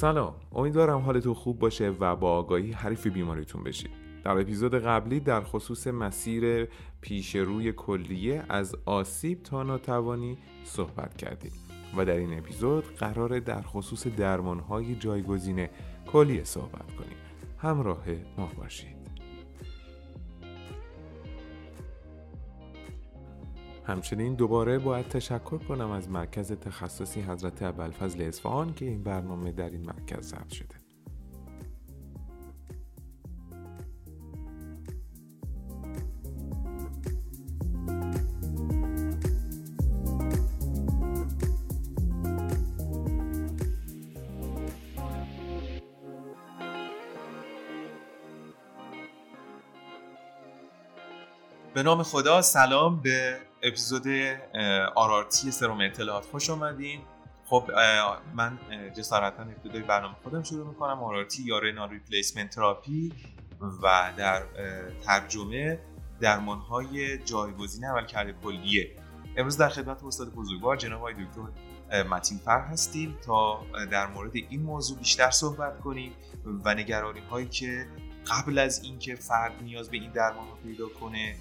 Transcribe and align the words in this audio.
سلام. 0.00 0.34
امیدوارم 0.52 0.98
حالتون 1.00 1.34
خوب 1.34 1.58
باشه 1.58 1.90
و 2.00 2.16
با 2.16 2.32
آگاهی 2.32 2.72
حریف 2.72 3.06
بیماریتون 3.06 3.64
بشید 3.64 3.90
در 4.24 4.38
اپیزود 4.38 4.74
قبلی 4.74 5.20
در 5.20 5.40
خصوص 5.40 5.86
مسیر 5.86 6.68
پیش 7.00 7.36
روی 7.36 7.72
کلیه 7.72 8.44
از 8.48 8.76
آسیب 8.84 9.42
تا 9.42 9.62
ناتوانی 9.62 10.38
صحبت 10.64 11.16
کردیم 11.16 11.52
و 11.96 12.04
در 12.04 12.16
این 12.16 12.38
اپیزود 12.38 12.84
قرار 12.84 13.38
در 13.38 13.62
خصوص 13.62 14.06
درمانهای 14.06 14.94
جایگزین 14.94 15.68
کلیه 16.12 16.44
صحبت 16.44 16.94
کنیم. 16.96 17.16
همراه 17.58 18.04
ما 18.38 18.50
باشید. 18.58 18.99
همچنین 23.90 24.34
دوباره 24.34 24.78
باید 24.78 25.08
تشکر 25.08 25.58
کنم 25.58 25.90
از 25.90 26.08
مرکز 26.08 26.52
تخصصی 26.52 27.20
حضرت 27.20 27.62
ابوالفضل 27.62 28.22
اصفهان 28.22 28.74
که 28.74 28.84
این 28.84 29.02
برنامه 29.02 29.52
در 29.52 29.70
این 29.70 29.86
مرکز 29.86 30.26
ضبط 30.26 30.52
شده. 30.52 30.74
به 51.74 51.82
نام 51.82 52.02
خدا 52.02 52.42
سلام 52.42 53.00
به 53.00 53.49
اپیزود 53.62 54.06
RRT 54.94 55.50
سروم 55.50 55.80
اطلاعات 55.80 56.24
خوش 56.24 56.50
آمدین 56.50 57.00
خب 57.46 57.70
من 58.34 58.58
جسارتا 58.96 59.42
ابتدای 59.42 59.82
برنامه 59.82 60.14
خودم 60.22 60.42
شروع 60.42 60.66
می‌کنم. 60.66 61.02
RRT 61.02 61.42
یا 61.42 61.58
renal 61.58 61.90
replacement 61.90 62.50
therapy 62.50 63.12
و 63.82 64.12
در 64.16 64.42
ترجمه 65.06 65.78
درمان 66.20 66.58
های 66.58 67.18
جایگزین 67.18 67.84
عملکرد 67.84 68.34
کلیه. 68.44 68.90
امروز 69.36 69.56
در 69.56 69.68
خدمت 69.68 70.04
استاد 70.04 70.34
بزرگوار 70.34 70.76
جناب 70.76 70.98
آقای 70.98 71.14
دکتر 71.14 72.02
متین 72.02 72.38
فر 72.38 72.60
هستیم 72.60 73.18
تا 73.26 73.66
در 73.90 74.06
مورد 74.06 74.36
این 74.36 74.62
موضوع 74.62 74.98
بیشتر 74.98 75.30
صحبت 75.30 75.80
کنیم 75.80 76.12
و 76.64 76.74
نگرانی 76.74 77.20
هایی 77.20 77.48
که 77.48 77.86
قبل 78.30 78.58
از 78.58 78.84
اینکه 78.84 79.14
فرد 79.14 79.52
نیاز 79.62 79.90
به 79.90 79.96
این 79.96 80.10
درمان 80.10 80.48
رو 80.48 80.56
پیدا 80.56 80.88
کنه 80.88 81.36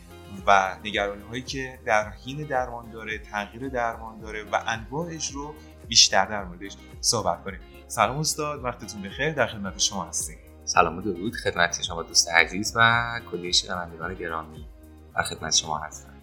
و 0.48 0.78
نگرانی 0.84 1.24
هایی 1.24 1.42
که 1.42 1.80
در 1.86 2.10
حین 2.10 2.48
درمان 2.48 2.92
داره 2.92 3.18
تغییر 3.18 3.70
درمان 3.70 4.20
داره 4.20 4.44
و 4.44 4.60
انواعش 4.68 5.32
رو 5.32 5.56
بیشتر 5.88 6.26
در 6.26 6.44
موردش 6.44 6.78
صحبت 7.02 7.44
کنیم. 7.44 7.60
سلام 7.88 8.18
استاد 8.18 8.64
وقتتون 8.64 9.02
بخیر 9.02 9.34
در 9.34 9.48
خدمت 9.48 9.80
شما 9.80 10.06
هستیم. 10.06 10.38
سلام 10.66 10.98
و 10.98 11.02
درود 11.02 11.36
خدمت 11.36 11.82
شما 11.82 12.04
دوست 12.04 12.30
عزیز 12.30 12.74
و 12.76 13.22
کلیه 13.32 13.52
شنوندگان 13.52 14.14
گرامی 14.14 14.68
در 15.16 15.24
خدمت 15.24 15.56
شما 15.56 15.78
هستم. 15.78 16.14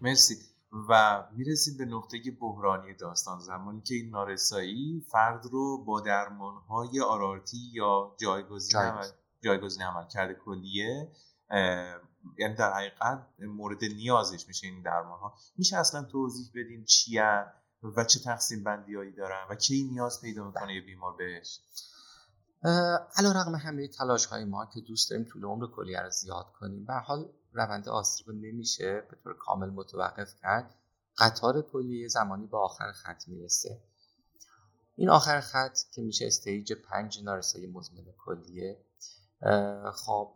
مرسی. 0.00 0.34
و 0.88 1.22
می‌رسیم 1.36 1.78
به 1.78 1.84
نقطه 1.84 2.18
بحرانی 2.40 2.94
داستان. 2.94 3.38
زمانی 3.38 3.80
که 3.80 3.94
این 3.94 4.10
نارسایی 4.10 5.06
فرد 5.12 5.44
رو 5.52 5.84
با 5.84 6.00
درمان 6.00 6.54
های 6.68 7.00
آرارتی 7.00 7.70
یا 7.72 8.16
جایگزین 8.20 8.80
عمل, 8.80 9.06
جایگزین. 9.44 9.82
عمل 9.82 10.08
کرده 10.08 10.34
کلیه 10.34 11.08
یعنی 12.38 12.54
در 12.54 12.72
حقیقت 12.72 13.26
مورد 13.38 13.84
نیازش 13.84 14.48
میشه 14.48 14.66
این 14.66 14.82
درمان 14.82 15.18
ها 15.18 15.34
میشه 15.56 15.76
اصلا 15.76 16.04
توضیح 16.04 16.50
بدین 16.54 16.84
چی 16.84 17.18
و 17.96 18.04
چه 18.04 18.20
تقسیم 18.20 18.64
بندی 18.64 18.94
هایی 18.94 19.12
دارن 19.12 19.46
و 19.50 19.54
کی 19.54 19.88
نیاز 19.92 20.20
پیدا 20.20 20.44
می‌کنه 20.44 20.74
یه 20.74 20.80
بیمار 20.80 21.16
بهش؟ 21.16 21.60
علا 23.16 23.32
رقم 23.32 23.54
همه 23.54 23.88
تلاش 23.88 24.26
های 24.26 24.44
ما 24.44 24.66
که 24.66 24.80
دوست 24.80 25.10
داریم 25.10 25.24
طول 25.24 25.44
عمر 25.44 25.66
کلیه 25.66 26.00
رو 26.00 26.10
زیاد 26.10 26.52
کنیم 26.60 26.84
به 26.84 26.94
حال 26.94 27.32
روند 27.52 27.88
آسیب 27.88 28.30
نمیشه 28.30 29.06
به 29.10 29.16
طور 29.24 29.34
کامل 29.34 29.70
متوقف 29.70 30.34
کرد. 30.42 30.74
قطار 31.18 31.62
کلیه 31.62 32.08
زمانی 32.08 32.46
به 32.46 32.56
آخر 32.56 32.92
خط 32.92 33.28
می‌رسه. 33.28 33.82
این 34.96 35.10
آخر 35.10 35.40
خط 35.40 35.78
که 35.94 36.02
میشه 36.02 36.26
استیج 36.26 36.72
پنج 36.72 37.22
نارسایی 37.24 37.66
مزمن 37.66 38.04
کلیه. 38.18 38.84
خب 39.94 40.34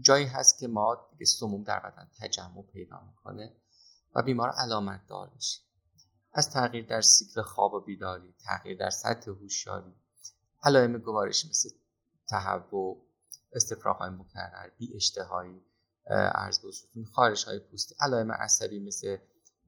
جایی 0.00 0.26
هست 0.26 0.58
که 0.58 0.68
ما 0.68 1.08
دیگه 1.10 1.24
سموم 1.24 1.62
در 1.62 1.80
بدن 1.80 2.10
تجمع 2.20 2.62
پیدا 2.62 3.00
می‌کنه 3.00 3.56
و 4.14 4.22
بیمار 4.22 4.50
علامت 4.50 5.06
دار 5.06 5.30
میشه 5.34 5.60
از 6.32 6.50
تغییر 6.50 6.86
در 6.86 7.00
سیکل 7.00 7.42
خواب 7.42 7.74
و 7.74 7.80
بیداری 7.80 8.34
تغییر 8.44 8.78
در 8.78 8.90
سطح 8.90 9.30
هوشیاری 9.30 9.94
علائم 10.62 10.98
گوارشی 10.98 11.48
مثل 11.48 11.70
تهوع 12.28 13.06
استفراغ 13.52 13.96
های 13.96 14.10
مکرر 14.10 14.70
بی 14.78 14.96
اشتهایی 14.96 15.62
عرض 16.10 16.58
ستون 16.58 17.04
خارش 17.04 17.44
های 17.44 17.58
پوستی 17.58 17.94
علائم 18.00 18.32
عصبی 18.32 18.80
مثل 18.80 19.16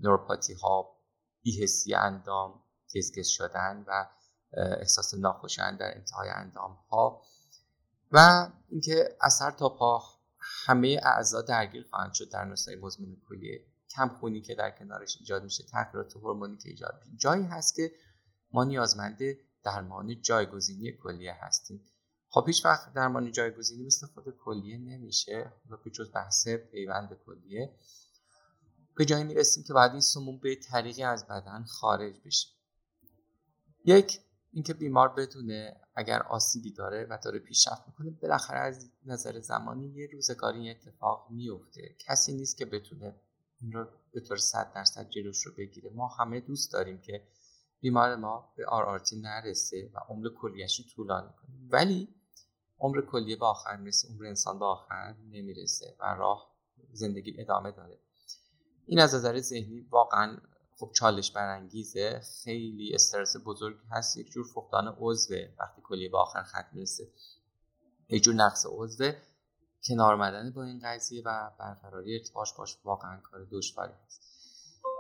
نورپاتی 0.00 0.54
ها 0.54 0.96
بیهسی 1.42 1.94
اندام 1.94 2.62
تزگز 2.94 3.26
شدن 3.26 3.84
و 3.88 4.08
احساس 4.52 5.14
ناخوشایند 5.14 5.78
در 5.78 5.96
انتهای 5.96 6.28
اندام 6.28 6.78
ها 6.90 7.22
و 8.12 8.48
اینکه 8.68 9.16
اثر 9.20 9.50
تا 9.50 9.68
پا 9.68 10.17
همه 10.68 11.00
اعضا 11.02 11.42
درگیر 11.42 11.86
خواهند 11.90 12.12
شد. 12.12 12.30
در 12.30 12.44
نسای 12.44 12.76
مزمن 12.76 13.16
کلیه 13.28 13.64
کم 13.90 14.08
خونی 14.08 14.40
که 14.40 14.54
در 14.54 14.70
کنارش 14.70 15.16
ایجاد 15.20 15.42
میشه 15.42 15.64
تغییرات 15.64 16.16
هورمونی 16.16 16.56
که 16.56 16.68
ایجاد 16.68 17.02
میشه. 17.04 17.16
جایی 17.16 17.44
هست 17.44 17.74
که 17.74 17.92
ما 18.52 18.64
نیازمند 18.64 19.18
درمان 19.64 20.22
جایگزینی 20.22 20.92
کلیه 20.92 21.34
هستیم. 21.40 21.84
خب 22.28 22.44
هیچ 22.46 22.64
وقت 22.64 22.94
درمان 22.94 23.32
جایگزینی 23.32 23.86
مثل 23.86 24.06
خود 24.06 24.24
کلیه 24.44 24.78
نمیشه. 24.78 25.52
و 25.70 25.76
به 25.76 25.90
جز 25.90 26.12
بحث 26.12 26.48
پیوند 26.48 27.18
کلیه. 27.26 27.74
به 28.96 29.04
جایی 29.04 29.24
می‌رسیم 29.24 29.64
که 29.64 29.72
بعد 29.72 29.90
این 29.90 30.00
سموم 30.00 30.38
به 30.38 30.56
طریقی 30.56 31.02
از 31.02 31.26
بدن 31.26 31.64
خارج 31.64 32.20
بشه. 32.24 32.48
یک 33.84 34.20
اینکه 34.52 34.74
بیمار 34.74 35.08
بدونه 35.08 35.80
اگر 35.98 36.22
آسیبی 36.22 36.72
داره 36.72 37.06
و 37.10 37.18
داره 37.24 37.38
پیشرفت 37.38 37.82
می‌کنه 37.86 38.10
بالاخره 38.10 38.58
از 38.58 38.90
نظر 39.06 39.40
زمانی 39.40 39.86
یه 39.86 40.08
روزگاری 40.12 40.58
این 40.58 40.70
اتفاق 40.70 41.26
میفته 41.30 41.96
کسی 41.98 42.32
نیست 42.32 42.56
که 42.56 42.64
بتونه 42.64 43.14
این 43.60 43.72
رو 43.72 43.86
به 44.12 44.20
طور 44.20 44.36
صد 44.36 44.72
درصد 44.74 45.08
جلوش 45.08 45.46
رو 45.46 45.52
بگیره. 45.58 45.90
ما 45.90 46.08
همه 46.08 46.40
دوست 46.40 46.72
داریم 46.72 47.00
که 47.00 47.22
بیمار 47.80 48.16
ما 48.16 48.52
به 48.56 48.66
آر 48.66 48.84
آرتی 48.84 49.20
نرسه 49.20 49.90
و 49.94 49.98
عمر 50.08 50.28
کلیش 50.28 50.80
رو 50.80 50.84
طولانی 50.94 51.32
کنه. 51.32 51.56
ولی 51.68 52.08
عمر 52.78 53.00
کلیه 53.00 53.36
به 53.36 53.46
آخر 53.46 53.76
می‌رسه 53.76 54.08
عمر 54.08 54.26
انسان 54.26 54.58
به 54.58 54.64
آخر 54.64 55.14
نمی‌رسه 55.30 55.96
و 56.00 56.04
راه 56.04 56.54
زندگی 56.92 57.40
ادامه 57.40 57.70
داره. 57.70 57.98
این 58.86 59.00
از 59.00 59.14
نظر 59.14 59.40
ذهنی 59.40 59.80
واقعا 59.80 60.36
خب 60.78 60.90
چالش 60.94 61.30
برانگیزه 61.30 62.20
خیلی 62.44 62.94
استرس 62.94 63.36
بزرگی 63.44 63.86
هست. 63.90 64.16
یک 64.16 64.30
جور 64.30 64.46
فقدان 64.54 64.96
عضوه 64.98 65.48
وقتی 65.58 65.82
کلیه 65.84 66.08
به 66.08 66.18
آخر 66.18 66.42
خط 66.42 66.66
می‌رسه. 66.72 67.08
یک 68.08 68.22
جور 68.22 68.34
نقص 68.34 68.66
عضوه. 68.68 69.12
کنار 69.88 70.14
آمدن 70.14 70.50
با 70.50 70.64
این 70.64 70.80
قضیه 70.84 71.22
و 71.24 71.50
برقراری 71.58 72.18
ارتباط 72.18 72.48
باش 72.58 72.76
واقعا 72.84 73.20
کار 73.20 73.46
دشواری 73.50 73.92
هست. 74.06 74.22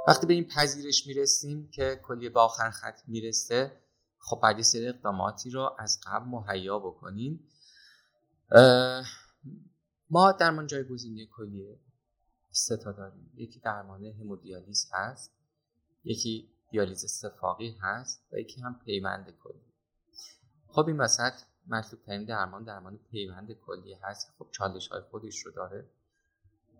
وقتی 0.08 0.26
به 0.26 0.34
این 0.34 0.44
پذیرش 0.44 1.06
می‌رسیم 1.06 1.70
که 1.70 2.00
کلیه 2.02 2.30
به 2.30 2.40
آخر 2.40 2.70
خط 2.70 3.00
می‌رسه 3.06 3.80
خب 4.18 4.40
بعد 4.42 4.62
سری 4.62 4.88
اقداماتی 4.88 5.50
رو 5.50 5.76
از 5.78 6.00
قبل 6.06 6.26
مهیا 6.26 6.78
بکنیم. 6.78 7.48
ما 10.10 10.32
درمان 10.32 10.66
جایگزینی 10.66 11.26
کلیه 11.36 11.80
سه 12.50 12.76
تا 12.76 12.92
داریم. 12.92 13.32
یکی 13.34 13.60
درمان 13.60 14.04
همودیالیز 14.04 14.90
هست. 14.92 15.37
یکی 16.04 16.50
دیالیز 16.70 17.04
استفاقی 17.04 17.76
هست 17.80 18.28
و 18.32 18.36
یکی 18.36 18.60
هم 18.60 18.80
پیوند 18.84 19.34
کلی. 19.42 19.72
خب 20.68 20.86
این 20.86 21.00
وسط 21.00 21.32
مطلوب 21.66 22.02
ترین 22.02 22.24
درمان 22.24 22.64
درمان 22.64 22.98
پیوند 23.10 23.52
کلی 23.52 23.94
هست. 23.94 24.34
خب 24.38 24.46
چالش 24.50 24.88
های 24.88 25.00
خودش 25.00 25.38
رو 25.38 25.52
داره. 25.52 25.90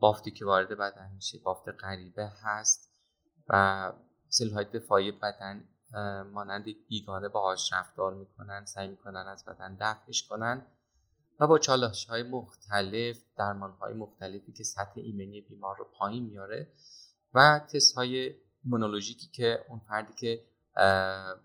بافتی 0.01 0.31
که 0.31 0.45
وارد 0.45 0.69
بدن 0.69 1.13
میشه 1.15 1.39
بافت 1.39 1.69
غریبه 1.69 2.33
هست 2.43 2.91
و 3.49 3.93
سل 4.29 4.51
های 4.51 4.65
دفاعی 4.65 5.13
بدن 5.13 5.69
مانند 6.33 6.65
بیگانه 6.89 7.29
باهاش 7.29 7.73
رفتار 7.73 8.15
می‌کنن 8.15 8.65
سعی 8.65 8.89
می‌کنن 8.89 9.27
از 9.27 9.45
بدن 9.45 9.77
دفعش 9.81 10.29
کنن 10.29 10.67
و 11.41 11.47
با 11.47 11.59
چالش 11.59 12.05
های 12.05 12.23
مختلف 12.23 13.17
درمان 13.37 13.73
های 13.73 13.95
مختلفی 13.95 14.53
که 14.53 14.65
سطح 14.65 14.93
ایمنی 14.95 15.41
بیمار 15.41 15.77
رو 15.77 15.85
پایین 15.85 16.25
میاره 16.25 16.73
و 17.35 17.61
تست 17.73 17.95
های 17.95 18.35
مونولوژیکی 18.69 19.29
که 19.33 19.65
اون 19.69 19.79
فردی 19.79 20.13
که 20.13 20.45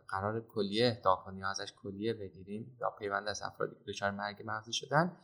قرار 0.07 0.41
کلیه 0.41 0.87
اهدا 0.87 1.15
کنیم 1.15 1.43
ازش 1.43 1.73
کلیه 1.83 2.13
بگیریم 2.13 2.77
یا 2.81 2.89
پیوند 2.89 3.27
از 3.27 3.41
افرادی 3.41 3.75
که 3.75 3.83
دچار 3.87 4.11
مرگ 4.11 4.43
مغزی 4.45 4.73
شدن 4.73 5.17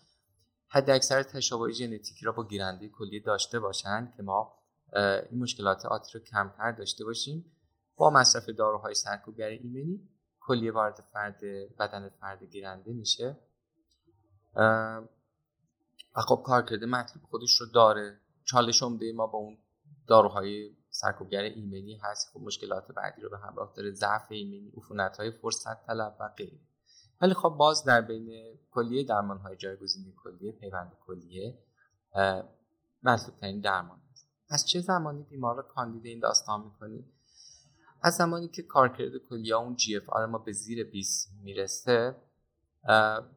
حد 0.67 0.89
اکثر 0.89 1.23
تشابه 1.23 1.71
ژنتیکی 1.71 2.25
را 2.25 2.31
با 2.31 2.47
گیرنده 2.47 2.89
کلیه 2.89 3.19
داشته 3.19 3.59
باشند 3.59 4.13
که 4.17 4.23
ما 4.23 4.53
این 5.29 5.41
مشکلات 5.41 5.85
آتی 5.85 6.11
رو 6.13 6.19
کمتر 6.19 6.71
داشته 6.71 7.05
باشیم. 7.05 7.45
با 7.95 8.09
مصرف 8.09 8.49
داروهای 8.49 8.93
سرکوبگر 8.93 9.47
ایمنی 9.47 10.09
کلیه 10.39 10.71
وارد 10.71 11.03
فرد 11.13 11.39
بدن 11.79 12.09
فرد 12.09 12.43
گیرنده 12.43 12.93
میشه. 12.93 13.37
و 16.15 16.21
خب 16.21 16.41
کارکرد 16.45 16.83
مطلوب 16.83 17.23
خودش 17.23 17.61
رو 17.61 17.65
داره. 17.65 18.19
چالش 18.45 18.83
عمده 18.83 19.13
ما 19.13 19.27
با 19.27 19.37
اون 19.37 19.57
داروهای 20.07 20.75
سرکوبگر 20.89 21.41
ایمنی 21.41 21.95
هست. 21.95 22.29
خب 22.33 22.39
مشکلات 22.39 22.87
بعدی 22.87 23.21
رو 23.21 23.29
به 23.29 23.37
همراه 23.37 23.73
داره. 23.75 23.91
ضعف 23.91 24.25
ایمنی 24.29 24.71
عفونت 24.77 25.17
های 25.17 25.31
فرصت 25.31 25.85
طلب 25.87 26.17
و 26.19 26.29
غیره. 26.37 26.59
ولی 27.21 27.33
خب 27.33 27.49
باز 27.49 27.83
در 27.83 28.01
بین 28.01 28.57
کلیه 28.71 29.03
درمان 29.03 29.37
های 29.37 29.55
جایگزین 29.55 30.13
کلیه 30.23 30.51
پیوند 30.51 30.97
کلیه 31.05 31.57
مطلوب 33.03 33.37
ترین 33.37 33.59
درمان 33.59 34.01
است 34.11 34.27
از 34.49 34.67
چه 34.67 34.81
زمانی 34.81 35.23
بیمار 35.23 35.55
رو 35.55 35.61
کاندید 35.61 36.05
این 36.05 36.19
داستان 36.19 36.63
می‌کنیم 36.63 37.13
از 38.01 38.15
زمانی 38.15 38.47
که 38.47 38.63
کارکرد 38.63 39.11
کلیه 39.29 39.55
اون 39.55 39.75
GFR 39.75 40.25
ما 40.25 40.37
به 40.37 40.51
زیر 40.51 40.83
20 40.83 41.29
می‌رسه 41.43 42.15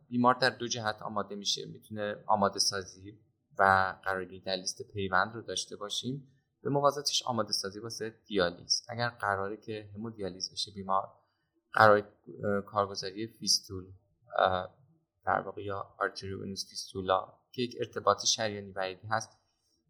بیمار 0.08 0.34
در 0.34 0.50
دو 0.50 0.69
جهت 0.69 1.02
آماده 1.02 1.34
میشه. 1.34 1.66
می‌تونه 1.66 2.25
آماده 2.26 2.58
سازی 2.58 3.19
و 3.58 3.94
قرارگیری 4.05 4.40
در 4.40 4.56
لیست 4.56 4.82
پیوند 4.82 5.34
رو 5.34 5.43
داشته 5.43 5.76
باشیم. 5.76 6.31
به 6.62 6.70
موازاتش 6.70 7.23
آماده 7.23 7.53
سازی 7.53 7.81
واسه 7.81 8.14
دیالیز. 8.26 8.87
اگر 8.88 9.09
قراره 9.09 9.56
که 9.56 9.88
همودیالیز 9.94 10.53
بشه 10.53 10.70
بیمار 10.70 11.09
قرار 11.73 12.05
کارگزاری 12.67 13.26
فیستول 13.26 13.85
در 15.25 15.41
واقع 15.41 15.62
یا 15.62 15.94
arteriovenous 15.99 16.69
fistula 16.70 17.32
که 17.53 17.62
یک 17.62 17.76
ارتباط 17.81 18.25
شریانی 18.25 18.70
وریدی 18.70 19.06
هست 19.06 19.38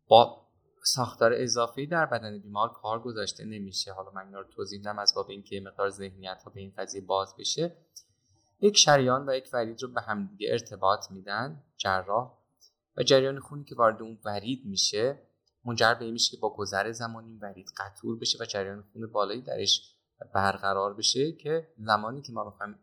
با 0.08 0.46
ساختار 0.84 1.32
اضافی 1.34 1.86
در 1.86 2.06
بدن 2.06 2.38
بیمار 2.38 2.72
کار 2.72 3.00
گذاشته 3.00 3.44
نمیشه. 3.44 3.92
حالا 3.92 4.10
من 4.10 4.26
اینا 4.26 4.40
رو 4.40 4.46
توضیح 4.48 4.78
میدم 4.78 4.98
از 4.98 5.14
باب 5.14 5.30
اینکه 5.30 5.60
مقدار 5.60 5.90
ذهنیت 5.90 6.42
ها 6.42 6.50
به 6.50 6.60
این 6.60 6.72
قضیه 6.78 7.00
باز 7.00 7.36
بشه. 7.38 7.76
یک 8.60 8.76
شریان 8.76 9.28
و 9.28 9.34
یک 9.34 9.48
ورید 9.52 9.82
رو 9.82 9.88
به 9.88 10.00
همدیگه 10.00 10.48
ارتباط 10.52 11.10
میدن 11.10 11.62
جراح. 11.76 12.32
و 12.96 13.02
جریان 13.02 13.40
خونی 13.40 13.64
که 13.64 13.74
وارد 13.74 14.02
اون 14.02 14.18
ورید 14.24 14.66
میشه 14.66 15.18
منجر 15.64 15.94
به 15.94 16.10
میشه 16.10 16.30
که 16.30 16.40
با 16.40 16.54
گذر 16.54 16.92
زمان 16.92 17.24
این 17.24 17.38
ورید 17.38 17.70
قطور 17.76 18.18
بشه 18.18 18.38
و 18.40 18.44
جریان 18.44 18.84
خون 18.92 19.06
بالایی 19.06 19.42
درش 19.42 19.96
برقرار 20.34 20.94
بشه 20.94 21.32
که 21.32 21.68
زمانی 21.78 22.22
که 22.22 22.32
ما 22.32 22.44
بخوایم 22.44 22.78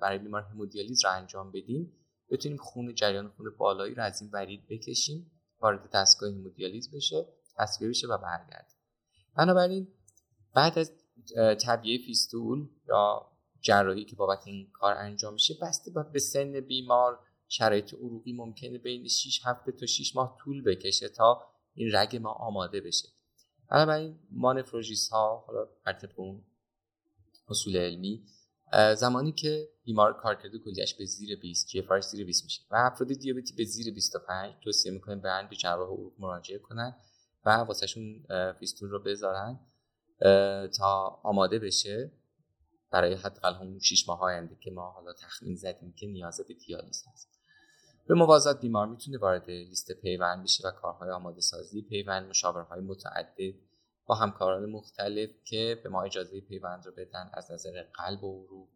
برای 0.00 0.18
بیمار 0.18 0.42
همودیالیز 0.42 1.04
رو 1.04 1.10
انجام 1.12 1.52
بدیم 1.52 1.92
بتونیم 2.30 2.58
خون 2.58 2.94
جریان 2.94 3.28
خون 3.28 3.50
بالایی 3.58 3.94
رو 3.94 4.02
از 4.02 4.22
این 4.22 4.30
ورید 4.30 4.66
بکشیم 4.70 5.30
وارد 5.60 5.90
دستگاه 5.90 6.30
همودیالیز 6.30 6.96
بشه 6.96 7.26
تصویر 7.56 7.90
بشه 7.90 8.06
و 8.06 8.18
برگرد 8.18 8.72
بنابراین 9.36 9.88
بعد 10.54 10.78
از 10.78 10.92
طبیعه 11.66 11.98
فیستول 12.06 12.68
یا 12.88 13.30
جراحی 13.60 14.04
که 14.04 14.16
بابت 14.16 14.46
این 14.46 14.70
کار 14.72 14.94
انجام 14.94 15.32
میشه 15.32 15.54
بسته 15.62 15.90
به 16.12 16.18
سن 16.18 16.60
بیمار 16.60 17.18
شرایط 17.48 17.94
عروقی 17.94 18.32
ممکنه 18.32 18.78
بین 18.78 19.08
6 19.08 19.40
هفته 19.44 19.72
تا 19.72 19.86
6 19.86 20.16
ماه 20.16 20.36
طول 20.44 20.62
بکشه 20.62 21.08
تا 21.08 21.46
این 21.74 21.94
رگ 21.94 22.16
ما 22.16 22.32
آماده 22.32 22.80
بشه. 22.80 23.08
بنابراین 23.70 24.18
ما 24.30 24.52
نفروژیس 24.52 25.08
ها 25.08 25.44
حالا 25.46 25.68
بر 25.86 25.98
اون 26.16 26.44
اصول 27.48 27.76
علمی 27.76 28.26
زمانی 28.96 29.32
که 29.32 29.68
بیمار 29.84 30.12
کارکرد 30.12 30.56
کلیش 30.64 30.94
به 30.94 31.04
زیر 31.04 31.40
20 31.40 31.68
جی 31.68 31.82
زیر 32.10 32.26
20 32.26 32.44
میشه 32.44 32.62
و 32.70 32.76
افراد 32.76 33.12
دیابتی 33.12 33.54
به 33.54 33.64
زیر 33.64 33.94
25 33.94 34.54
توصیه 34.64 34.92
می‌کنیم 34.92 35.20
برن 35.20 35.48
به 35.48 35.56
جراح 35.56 35.88
عروق 35.88 36.12
مراجعه 36.18 36.58
کنن 36.58 36.96
و 37.44 37.50
واسهشون 37.50 38.26
فیستول 38.60 38.90
رو 38.90 39.02
بذارن 39.02 39.60
تا 40.78 41.20
آماده 41.22 41.58
بشه 41.58 42.12
برای 42.90 43.14
حداقل 43.14 43.54
همون 43.54 43.78
6 43.78 44.08
ماه 44.08 44.20
آینده 44.20 44.56
که 44.60 44.70
ما 44.70 44.90
حالا 44.90 45.12
تخمین 45.12 45.56
زدیم 45.56 45.92
که 45.92 46.06
نیاز 46.06 46.40
به 46.48 46.54
دیالیز 46.54 47.04
هست. 47.12 47.33
به 48.06 48.14
موازات 48.14 48.60
بیمار 48.60 48.86
می‌تونه 48.86 49.18
وارد 49.18 49.50
لیست 49.50 49.92
پیوند 49.92 50.44
بشه 50.44 50.68
و 50.68 50.70
کارهای 50.70 51.10
آماده 51.10 51.40
سازی 51.40 51.82
پیوند 51.82 52.28
مشاورهای 52.28 52.80
متعدد 52.80 53.54
با 54.06 54.14
همکاران 54.14 54.70
مختلف 54.70 55.30
که 55.44 55.80
به 55.82 55.88
ما 55.88 56.02
اجازه 56.02 56.40
پیوند 56.40 56.86
رو 56.86 56.92
بدن 56.92 57.30
از 57.34 57.50
نظر 57.50 57.82
قلب 57.82 58.24
و 58.24 58.44
عروق 58.44 58.68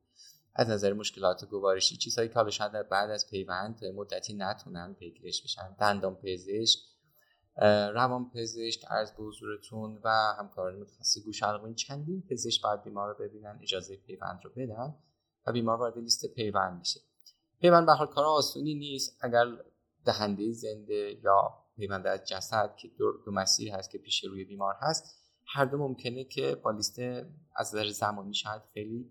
از 0.55 0.69
نظر 0.69 0.93
مشکلات 0.93 1.45
گوارشی 1.45 1.97
چیزهایی 1.97 2.29
که 2.29 2.51
شاید 2.51 2.89
بعد 2.89 3.11
از 3.11 3.27
پیوند 3.31 3.85
مدتی 3.85 4.35
نتونن 4.35 4.95
پیگیرش 4.95 5.43
بشن. 5.43 5.77
دندان 5.81 6.15
پزشک 6.15 6.79
روان 7.95 8.31
پزشک 8.31 8.81
به 9.17 9.25
حضورتون 9.25 10.01
و 10.05 10.35
همکاران 10.39 10.79
متخصص 10.79 11.25
گوش 11.25 11.43
این 11.43 11.75
چندین 11.75 12.23
پزشک 12.31 12.63
باید 12.63 12.83
بیمار 12.83 13.09
رو 13.09 13.25
ببینن 13.25 13.59
اجازه 13.63 13.97
پیوند 13.97 14.41
رو 14.45 14.51
بدن 14.57 14.95
و 15.47 15.53
بیمار 15.53 15.79
وارد 15.79 15.99
لیست 15.99 16.35
پیوند 16.35 16.79
میشه 16.79 17.01
پیوند 17.61 17.87
به 17.87 17.93
حال 17.93 18.07
کار 18.07 18.25
آسونی 18.25 18.75
نیست. 18.75 19.25
اگر 19.25 19.47
دهنده 20.05 20.53
زنده 20.53 21.21
یا 21.23 21.55
پیوند 21.77 22.07
از 22.07 22.25
جسد 22.25 22.77
که 22.77 22.89
دو, 22.89 23.13
دو 23.25 23.31
مسیر 23.31 23.73
هست 23.73 23.91
که 23.91 23.99
پیش 23.99 24.25
روی 24.25 24.45
بیمار 24.45 24.75
هست 24.81 25.23
هر 25.47 25.65
دو 25.65 25.79
ممکنه 25.79 26.25
که 26.25 26.55
با 26.55 26.71
لیست 26.71 26.99
از 26.99 27.75
نظر 27.75 27.89
زمانی 27.89 28.35
شاید 28.35 28.63
خیلی 28.75 29.11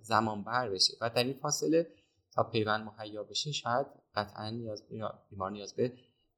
زمان 0.00 0.44
بر 0.44 0.70
بشه. 0.70 0.94
و 1.00 1.10
در 1.10 1.24
این 1.24 1.38
فاصله 1.38 1.86
تا 2.32 2.42
پیوند 2.42 2.86
مهیا 2.86 3.22
بشه 3.22 3.52
شاید 3.52 3.86
قطعا 4.14 4.50
نیاز 4.50 4.84
بیمار 5.30 5.50
نیاز 5.50 5.74
به 5.74 5.92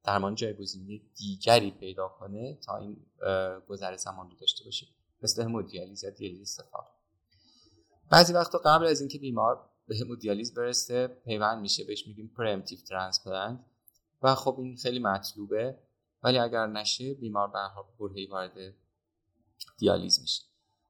درمان 0.05 0.35
جایگزینی 0.35 1.03
دیگری 1.17 1.71
پیدا 1.71 2.09
کنه 2.09 2.59
تا 2.67 2.77
این 2.77 3.07
گذر 3.69 3.97
زمان 3.97 4.31
رو 4.31 4.37
داشته 4.37 4.65
باشه. 4.65 4.87
مثل 5.23 5.43
همودیالیز 5.43 6.05
یا 6.05 6.11
دیالیز 6.11 6.61
بعضی 8.11 8.33
وقتا 8.33 8.59
قبل 8.59 8.87
از 8.87 9.01
اینکه 9.01 9.19
بیمار 9.19 9.71
به 9.87 9.97
همودیالیز 9.97 10.55
برسه 10.55 11.07
پیوند 11.07 11.63
میشه. 11.63 11.85
بهش 11.85 12.07
میگیم 12.07 12.35
preemptive 12.37 12.79
transplant 12.79 13.65
و 14.23 14.35
خب 14.35 14.61
این 14.61 14.77
خیلی 14.77 14.99
مطلوبه 14.99 15.79
ولی 16.23 16.39
اگر 16.39 16.67
نشه 16.67 17.15
بیمار 17.15 17.49
به 17.49 17.59
هر 17.59 17.83
برهی 18.01 18.27
وارد 18.27 18.75
دیالیز 19.79 20.21
میشه. 20.21 20.43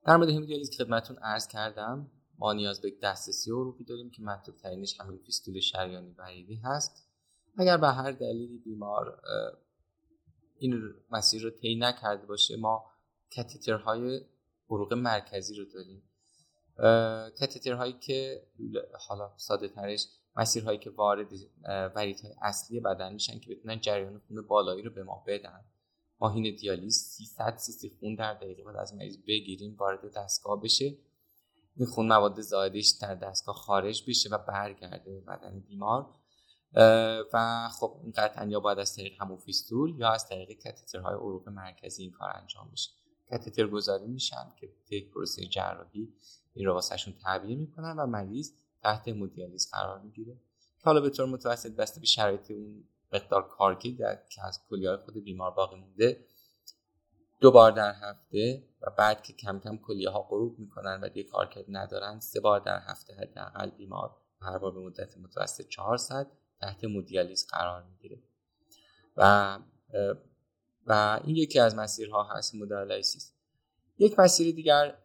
در 0.06 0.16
مورد 0.16 0.30
همودیالیز 0.30 0.70
خدمتتون 0.78 1.16
عرض 1.16 1.48
کردم 1.48 2.10
ما 2.38 2.52
نیاز 2.52 2.80
به 2.80 2.92
دسترسی 3.02 3.50
عروقی 3.50 3.84
داریم 3.84 4.10
که 4.10 4.22
مطلوب 4.22 4.56
ترینش 4.56 5.00
همین 5.00 5.18
فیستول 5.18 5.60
شریانی 5.60 6.10
وریدی 6.18 6.54
هست. 6.54 7.08
اگر 7.58 7.76
به 7.76 7.88
هر 7.88 8.12
دلیلی 8.12 8.58
بیمار 8.58 9.22
این 10.58 10.94
مسیر 11.10 11.42
رو 11.42 11.50
طی 11.50 11.76
نکرده 11.76 12.26
باشه 12.26 12.56
ما 12.56 12.84
کاتترهای 13.36 14.20
عروق 14.70 14.92
مرکزی 14.92 15.54
رو 15.54 15.64
داریم. 15.64 16.02
کاتترهایی 17.38 17.92
که 17.92 18.42
حالا 19.08 19.32
ساده 19.36 19.68
ترش 19.68 20.08
مسیرهایی 20.36 20.78
که 20.78 20.90
وارد 20.90 21.28
وریدهای 21.94 22.34
اصلی 22.42 22.80
بدن 22.80 23.12
میشن 23.12 23.38
که 23.40 23.54
بتونن 23.54 23.80
جریان 23.80 24.18
خون 24.28 24.46
بالایی 24.46 24.82
رو 24.82 24.90
به 24.90 25.02
ما 25.02 25.24
بدن. 25.26 25.64
ماهین 26.20 26.56
دیالیز 26.56 26.96
300 26.96 27.56
سیسی 27.56 27.90
خون 28.00 28.14
در 28.14 28.34
دقیقه 28.34 28.62
بعد 28.62 28.76
از 28.76 28.94
مریض 28.94 29.18
بگیریم 29.28 29.76
وارد 29.78 30.14
دستگاه 30.16 30.60
بشه. 30.60 30.96
این 31.76 31.86
خون 31.86 32.06
مواد 32.06 32.40
زایدش 32.40 32.88
در 33.00 33.14
دستگاه 33.14 33.54
خارج 33.54 34.10
بشه 34.10 34.28
و 34.28 34.38
برگرده 34.38 35.10
به 35.10 35.20
بدن 35.20 35.60
بیمار. 35.60 36.06
و 37.32 37.68
خب 37.80 38.00
این 38.02 38.12
قطعا 38.16 38.44
یا 38.44 38.60
باید 38.60 38.78
از 38.78 38.96
طریق 38.96 39.22
همون 39.22 39.36
فیستول 39.36 39.98
یا 39.98 40.12
از 40.12 40.28
طریق 40.28 40.62
کاتترهای 40.62 41.14
عروق 41.14 41.48
مرکزی 41.48 42.02
این 42.02 42.12
کار 42.12 42.30
انجام 42.34 42.70
بشه. 42.72 42.90
کاتتر 43.38 43.66
گذاری 43.66 44.06
میشن 44.06 44.52
که 44.56 44.68
یک 44.90 45.10
پروسه 45.10 45.44
جراحی 45.44 46.14
این 46.54 46.66
رو 46.66 46.72
واسهشون 46.72 47.14
تعبیه 47.22 47.56
می‌کنن 47.56 47.96
و 47.98 48.06
مریض 48.06 48.52
تحت 48.82 49.08
مودیالیز 49.08 49.70
قرار 49.70 50.00
می‌گیره. 50.00 50.34
که 50.78 50.84
حالا 50.84 51.00
به 51.00 51.10
طور 51.10 51.26
متوسط 51.26 51.76
بسته 51.76 52.00
به 52.00 52.06
شرایط 52.06 52.50
اون 52.50 52.84
مقدار 53.12 53.48
کارکردی 53.48 53.96
که 54.28 54.46
از 54.46 54.60
کلیه 54.70 54.96
خود 54.96 55.24
بیمار 55.24 55.50
باقی 55.50 55.76
مونده 55.76 56.24
دو 57.40 57.50
بار 57.50 57.72
در 57.72 57.94
هفته 57.94 58.64
و 58.82 58.90
بعد 58.90 59.22
که 59.22 59.32
کم 59.32 59.58
کم 59.58 59.76
کلیه 59.76 60.10
ها 60.10 60.22
غروب 60.22 60.58
می‌کنن 60.58 61.00
و 61.02 61.08
دیگه 61.08 61.28
کارکرد 61.28 61.64
ندارن 61.68 62.20
سه 62.20 62.40
بار 62.40 62.60
در 62.60 62.80
هفته 62.80 63.14
حداقل 63.14 63.70
بیمار 63.70 64.16
هر 64.40 64.58
بار 64.58 64.72
به 64.72 64.80
مدت 64.80 65.18
متوسط 65.18 65.68
4 65.68 65.84
ساعت 65.84 66.30
تحت 66.60 66.84
همودیالیز 66.84 67.46
قرار 67.46 67.82
می‌گیره. 67.82 68.22
و 69.16 69.58
و 70.86 71.20
این 71.24 71.36
یکی 71.36 71.58
از 71.58 71.74
مسیرها 71.74 72.24
هست 72.24 72.54
hemodialysis 72.54 73.32
یک 73.98 74.18
مسیر 74.18 74.54
دیگر 74.54 74.96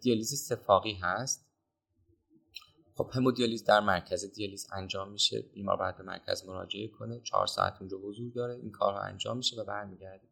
دیالیز 0.00 0.34
صفاقی 0.34 0.92
هست. 0.92 1.44
خب 2.94 3.10
همودیالیز 3.12 3.64
در 3.64 3.80
مرکز 3.80 4.32
دیالیز 4.32 4.68
انجام 4.72 5.10
میشه. 5.12 5.42
بیمار 5.42 5.76
بعد 5.76 5.96
به 5.96 6.02
مرکز 6.02 6.44
مراجعه 6.44 6.88
کنه. 6.88 7.20
چهار 7.20 7.46
ساعت 7.46 7.76
اونجا 7.80 7.98
حضور 7.98 8.32
داره. 8.32 8.54
این 8.54 8.70
کارها 8.70 9.00
انجام 9.00 9.36
میشه 9.36 9.56
و 9.56 9.64
برمیگرده. 9.64 10.28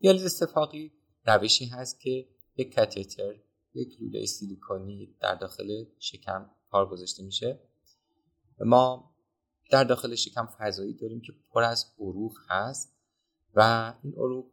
دیالیز 0.00 0.26
صفاقی 0.26 0.92
روشی 1.26 1.66
هست 1.66 2.00
که 2.00 2.28
یک 2.56 2.74
کاتتر 2.74 3.34
یک 3.74 4.00
لوله 4.00 4.26
سیلیکونی 4.26 5.14
در 5.20 5.34
داخل 5.34 5.84
شکم 5.98 6.50
کار 6.70 6.88
گذاشته 6.88 7.22
میشه. 7.22 7.60
ما 8.60 9.14
در 9.70 9.84
داخل 9.84 10.14
شکم 10.14 10.46
فضایی 10.46 10.94
داریم 10.94 11.20
که 11.20 11.32
پر 11.52 11.62
از 11.62 11.86
عروق 11.98 12.36
هست. 12.48 12.95
و 13.56 13.92
این 14.02 14.12
عروق 14.12 14.46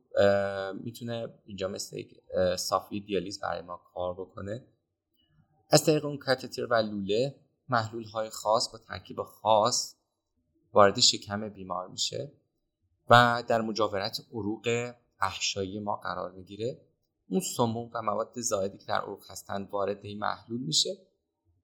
می‌تونه 0.74 1.28
اینجا 1.46 1.68
مثل 1.68 1.98
یک 1.98 2.22
صافی 2.58 3.00
دیالیز 3.00 3.40
برای 3.40 3.62
ما 3.62 3.78
کار 3.94 4.14
بکنه. 4.14 4.64
از 5.70 5.86
طریق 5.86 6.06
اون 6.06 6.18
کاتتر 6.18 6.66
و 6.66 6.74
لوله 6.74 7.36
محلول 7.70 8.04
های 8.04 8.30
خاص 8.30 8.72
با 8.72 8.78
ترکیب 8.78 9.24
خاص 9.24 9.96
وارد 10.74 11.00
شکم 11.00 11.50
بیمار 11.50 11.88
میشه 11.88 12.32
و 13.10 13.44
در 13.48 13.62
مجاورت 13.62 14.18
عروق 14.32 14.94
احشایی 15.22 15.80
ما 15.80 15.96
قرار 15.96 16.32
می‌گیره. 16.32 16.82
اون 17.30 17.42
سموم 17.58 17.90
و 17.94 18.02
مواد 18.02 18.42
زائدی 18.42 18.78
که 18.78 18.86
در 18.86 19.02
عروق 19.02 19.32
هستن 19.32 19.64
وارد 19.64 20.06
این 20.06 20.20
محلول 20.20 20.62
میشه. 20.62 20.90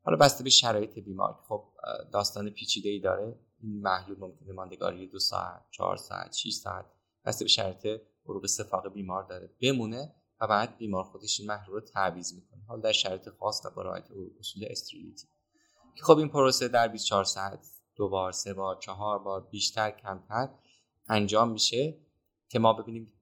حالا 0.03 0.17
بسته 0.17 0.43
به 0.43 0.49
شرایط 0.49 0.99
بیمار 0.99 1.39
خب 1.47 1.63
داستان 2.11 2.49
پیچیده 2.49 2.89
ای 2.89 2.99
داره. 2.99 3.39
این 3.61 3.81
محلول 3.81 4.19
ممکنه 4.19 4.53
ماندگاری 4.53 5.07
دو 5.07 5.19
ساعت 5.19 5.65
چهار 5.71 5.97
ساعت 5.97 6.33
6 6.33 6.53
ساعت 6.53 6.85
بسته 7.25 7.45
به 7.45 7.49
شرایط 7.49 8.01
عروق 8.25 8.43
استفاق 8.43 8.93
بیمار 8.93 9.23
داره. 9.23 9.49
بمونه 9.61 10.15
و 10.41 10.47
بعد 10.47 10.77
بیمار 10.77 11.03
خودش 11.03 11.39
این 11.39 11.49
محلول 11.49 11.75
رو 11.75 11.81
تعویض 11.81 12.33
می‌کنه. 12.33 12.63
حالا 12.67 12.81
در 12.81 12.91
شرایط 12.91 13.29
خاص 13.29 13.65
و 13.65 13.69
با 13.69 13.81
رعایت 13.81 14.11
اصول 14.39 14.65
استریلیتی. 14.69 15.27
که 15.95 16.03
خب 16.03 16.17
این 16.17 16.29
پروسه 16.29 16.67
در 16.67 16.87
24 16.87 17.23
ساعت 17.23 17.67
دو 17.95 18.09
بار 18.09 18.31
سه 18.31 18.53
بار 18.53 18.75
چهار 18.75 19.19
بار 19.19 19.47
بیشتر 19.51 19.91
کمتر 19.91 20.49
انجام 21.07 21.51
میشه 21.51 21.97
که 22.49 22.59
ما 22.59 22.73
ببینیم 22.73 23.13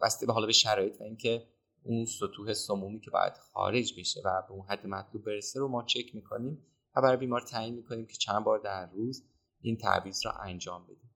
بسته 0.00 0.26
به 0.26 0.32
حالا 0.32 0.46
به 0.46 0.52
شرایط 0.52 1.00
و 1.00 1.04
اینکه 1.04 1.46
اون 1.82 2.04
سطوح 2.04 2.52
سمومی 2.52 3.00
که 3.00 3.10
باید 3.10 3.32
خارج 3.36 4.00
بشه 4.00 4.20
و 4.24 4.42
به 4.48 4.52
اون 4.52 4.66
حد 4.66 4.86
مطلوب 4.86 5.24
برسه 5.24 5.60
رو 5.60 5.68
ما 5.68 5.82
چک 5.82 6.14
می‌کنیم 6.14 6.66
و 6.96 7.02
برای 7.02 7.16
بیمار 7.16 7.40
تعیین 7.40 7.74
می‌کنیم 7.74 8.06
که 8.06 8.16
چند 8.16 8.44
بار 8.44 8.58
در 8.58 8.90
روز 8.90 9.24
این 9.60 9.76
تعویض 9.76 10.26
را 10.26 10.32
انجام 10.32 10.84
بدیم. 10.84 11.13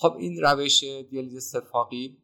خب 0.00 0.16
این 0.18 0.40
روش 0.40 0.84
دیالیز 0.84 1.36
استفاقی 1.36 2.22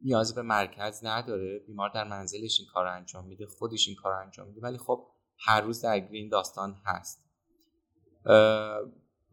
نیاز 0.00 0.34
به 0.34 0.42
مرکز 0.42 1.04
نداره. 1.04 1.58
بیمار 1.58 1.88
در 1.88 2.04
منزلش 2.04 2.60
این 2.60 2.68
کار 2.68 2.86
انجام 2.86 3.26
میده 3.26 3.46
خودش 3.46 3.88
این 3.88 3.96
کار 3.96 4.12
انجام 4.12 4.48
میده 4.48 4.60
ولی 4.60 4.78
خب 4.78 5.06
هر 5.38 5.60
روز 5.60 5.80
درگیر 5.80 6.12
این 6.12 6.28
داستان 6.28 6.76
هست. 6.84 7.24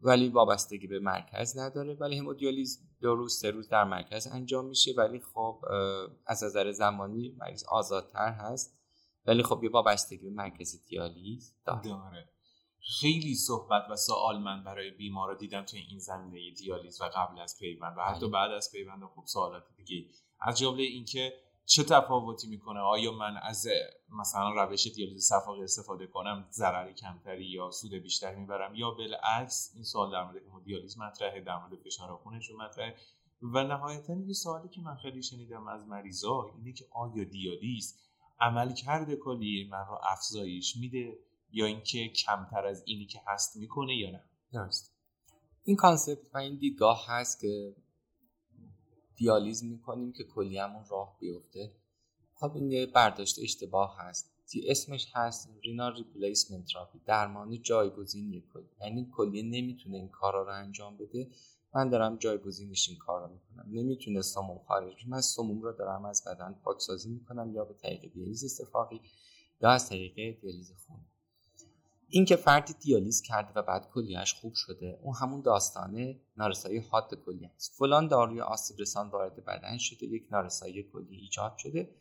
ولی 0.02 0.28
وابستگی 0.28 0.86
به 0.86 0.98
مرکز 0.98 1.58
نداره. 1.58 1.94
ولی 1.94 2.18
همودیالیز 2.18 2.80
دو 3.00 3.14
روز 3.14 3.38
سه 3.38 3.50
روز 3.50 3.68
در 3.68 3.84
مرکز 3.84 4.26
انجام 4.26 4.66
میشه. 4.66 4.94
ولی 4.96 5.20
خب 5.34 5.64
از 6.26 6.44
نظر 6.44 6.72
زمانی 6.72 7.36
مریض 7.38 7.64
آزادتر 7.64 8.32
هست. 8.32 8.78
ولی 9.26 9.42
خب 9.42 9.64
یه 9.64 9.70
وابستگی 9.70 10.24
به 10.24 10.30
مرکز 10.30 10.86
دیالیز 10.86 11.54
داره. 11.66 12.28
خیلی 12.84 13.34
صحبت 13.34 13.82
و 13.90 13.96
سوال 13.96 14.38
من 14.38 14.64
برای 14.64 14.90
بیمار 14.90 15.34
دیدم 15.34 15.64
توی 15.64 15.80
این 15.80 15.98
زمینه 15.98 16.50
دیالیز 16.50 17.00
و 17.00 17.04
قبل 17.04 17.40
از 17.40 17.58
پیوند 17.58 17.98
و 17.98 18.00
حتی 18.00 18.20
بله. 18.20 18.30
بعد 18.30 18.50
از 18.50 18.72
پیوند 18.72 19.04
خب 19.04 19.22
سوالات 19.26 19.64
دیگه. 19.76 20.06
از 20.40 20.58
جمله 20.58 20.82
اینکه 20.82 21.32
چه 21.66 21.84
تفاوتی 21.84 22.48
می‌کنه؟ 22.48 22.80
آیا 22.80 23.12
من 23.12 23.36
از 23.36 23.68
مثلا 24.08 24.64
روش 24.64 24.86
دیالیز 24.86 25.24
صفاقی 25.24 25.62
استفاده 25.62 26.06
کنم 26.06 26.48
ضرر 26.50 26.92
کمتری 26.92 27.44
یا 27.44 27.70
سود 27.70 27.94
بیشتری 27.94 28.36
می‌برم؟ 28.36 28.74
یا 28.74 28.90
بالعکس 28.90 29.72
این 29.74 29.84
سوال 29.84 30.12
در 30.12 30.24
مورد 30.24 30.64
دیالیز 30.64 30.98
مطرحه 30.98 31.40
در 31.40 31.58
مورد 31.58 31.74
فشار 31.84 32.16
خونشون 32.16 32.56
مطرحه. 32.56 32.96
و 33.42 33.64
نهایتا 33.64 34.14
یه 34.14 34.32
سوالی 34.32 34.68
که 34.68 34.80
من 34.80 34.96
خیلی 34.96 35.22
شنیدم 35.22 35.68
از 35.68 35.86
مریضا 35.86 36.50
اینه 36.56 36.72
که 36.72 36.84
آیا 36.90 37.24
دیالیز 37.24 37.98
عملکرد 38.40 39.14
کلیه 39.14 39.68
من 39.70 39.86
رو 39.88 39.98
افزایش 40.10 40.76
میده؟ 40.76 41.18
یا 41.52 41.66
اینکه 41.66 42.08
کمتر 42.08 42.66
از 42.66 42.82
اینی 42.86 43.06
که 43.06 43.20
هست 43.26 43.56
می‌کنه 43.56 43.96
یا 43.96 44.10
نه. 44.10 44.24
درست. 44.52 44.92
این 45.64 45.76
concept 45.76 46.34
و 46.34 46.38
این 46.38 46.56
دیدگاه 46.56 47.04
هست 47.08 47.40
که 47.40 47.76
دیالیز 49.16 49.64
می‌کنیم 49.64 50.12
که 50.12 50.24
کلیهمون 50.24 50.84
راه 50.90 51.16
بیفته. 51.20 51.72
خب 52.34 52.52
این 52.54 52.72
یه 52.72 52.86
برداشت 52.86 53.38
اشتباه 53.42 53.96
هست. 53.98 54.32
اسمش 54.66 55.06
هست؟ 55.14 55.48
renal 55.62 55.96
replacement 55.96 56.64
therapy 56.72 57.00
درمان 57.06 57.62
جایگزینی 57.62 58.44
کلیه. 58.52 58.68
یعنی 58.80 59.10
کلیه 59.12 59.42
نمی‌تونه 59.42 59.96
این 59.96 60.08
کارا 60.08 60.42
رو 60.42 60.52
انجام 60.52 60.96
بده. 60.96 61.30
من 61.74 61.88
دارم 61.88 62.16
جایگزینش 62.16 62.88
این 62.88 62.98
کار 62.98 63.20
رو 63.20 63.32
می‌کنم. 63.32 63.66
نمی‌تونه 63.70 64.22
سموم 64.22 64.58
خارج 64.58 65.06
من 65.06 65.20
سموم 65.20 65.62
رو 65.62 65.72
دارم 65.72 66.04
از 66.04 66.24
بدن 66.26 66.52
پاکسازی 66.52 67.10
می‌کنم 67.10 67.54
یا 67.54 67.64
به 67.64 67.74
طریق 67.74 68.12
دیالیز 68.12 68.44
صفاقی 68.44 69.00
یا 69.60 69.70
از 69.70 69.88
طریق 69.88 70.40
دیالیز 70.40 70.72
خون. 70.86 71.00
این 72.14 72.24
که 72.24 72.36
فردی 72.36 72.72
دیالیز 72.72 73.22
کرده 73.22 73.52
و 73.56 73.62
بعد 73.62 73.90
کلیهش 73.94 74.34
خوب 74.34 74.54
شده 74.54 74.98
اون 75.02 75.14
همون 75.20 75.40
داستانه 75.40 76.20
نارسایی 76.36 76.78
حاد 76.78 77.14
کلی 77.26 77.46
است. 77.46 77.74
فلان 77.78 78.08
داروی 78.08 78.40
آسیب 78.40 78.76
رسان 78.80 79.08
وارد 79.08 79.44
بدن 79.44 79.78
شده 79.78 80.06
یک 80.06 80.26
نارسایی 80.30 80.82
کلی 80.82 81.16
ایجاد 81.16 81.56
شده 81.58 81.94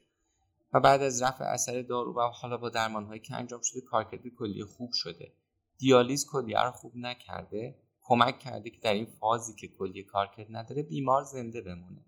و 0.74 0.80
بعد 0.80 1.02
از 1.02 1.22
رفع 1.22 1.44
اثر 1.44 1.82
دارو 1.82 2.14
و 2.14 2.22
حالا 2.34 2.58
با 2.58 2.70
درمان 2.70 3.06
هایی 3.06 3.20
که 3.20 3.36
انجام 3.36 3.62
شده 3.62 3.82
کارکرد 3.82 4.22
کلی 4.40 4.64
خوب 4.64 4.92
شده. 4.94 5.34
دیالیز 5.78 6.26
کلیه 6.32 6.64
رو 6.64 6.72
خوب 6.72 6.92
نکرده 6.96 7.76
کمک 8.02 8.40
کرده 8.40 8.70
که 8.70 8.80
در 8.82 8.94
این 8.94 9.06
فازی 9.06 9.54
که 9.54 9.68
کلیه 9.68 10.04
کارکرد 10.04 10.48
نداره 10.50 10.84
بیمار 10.84 11.24
زنده 11.24 11.62
بمونه. 11.62 12.06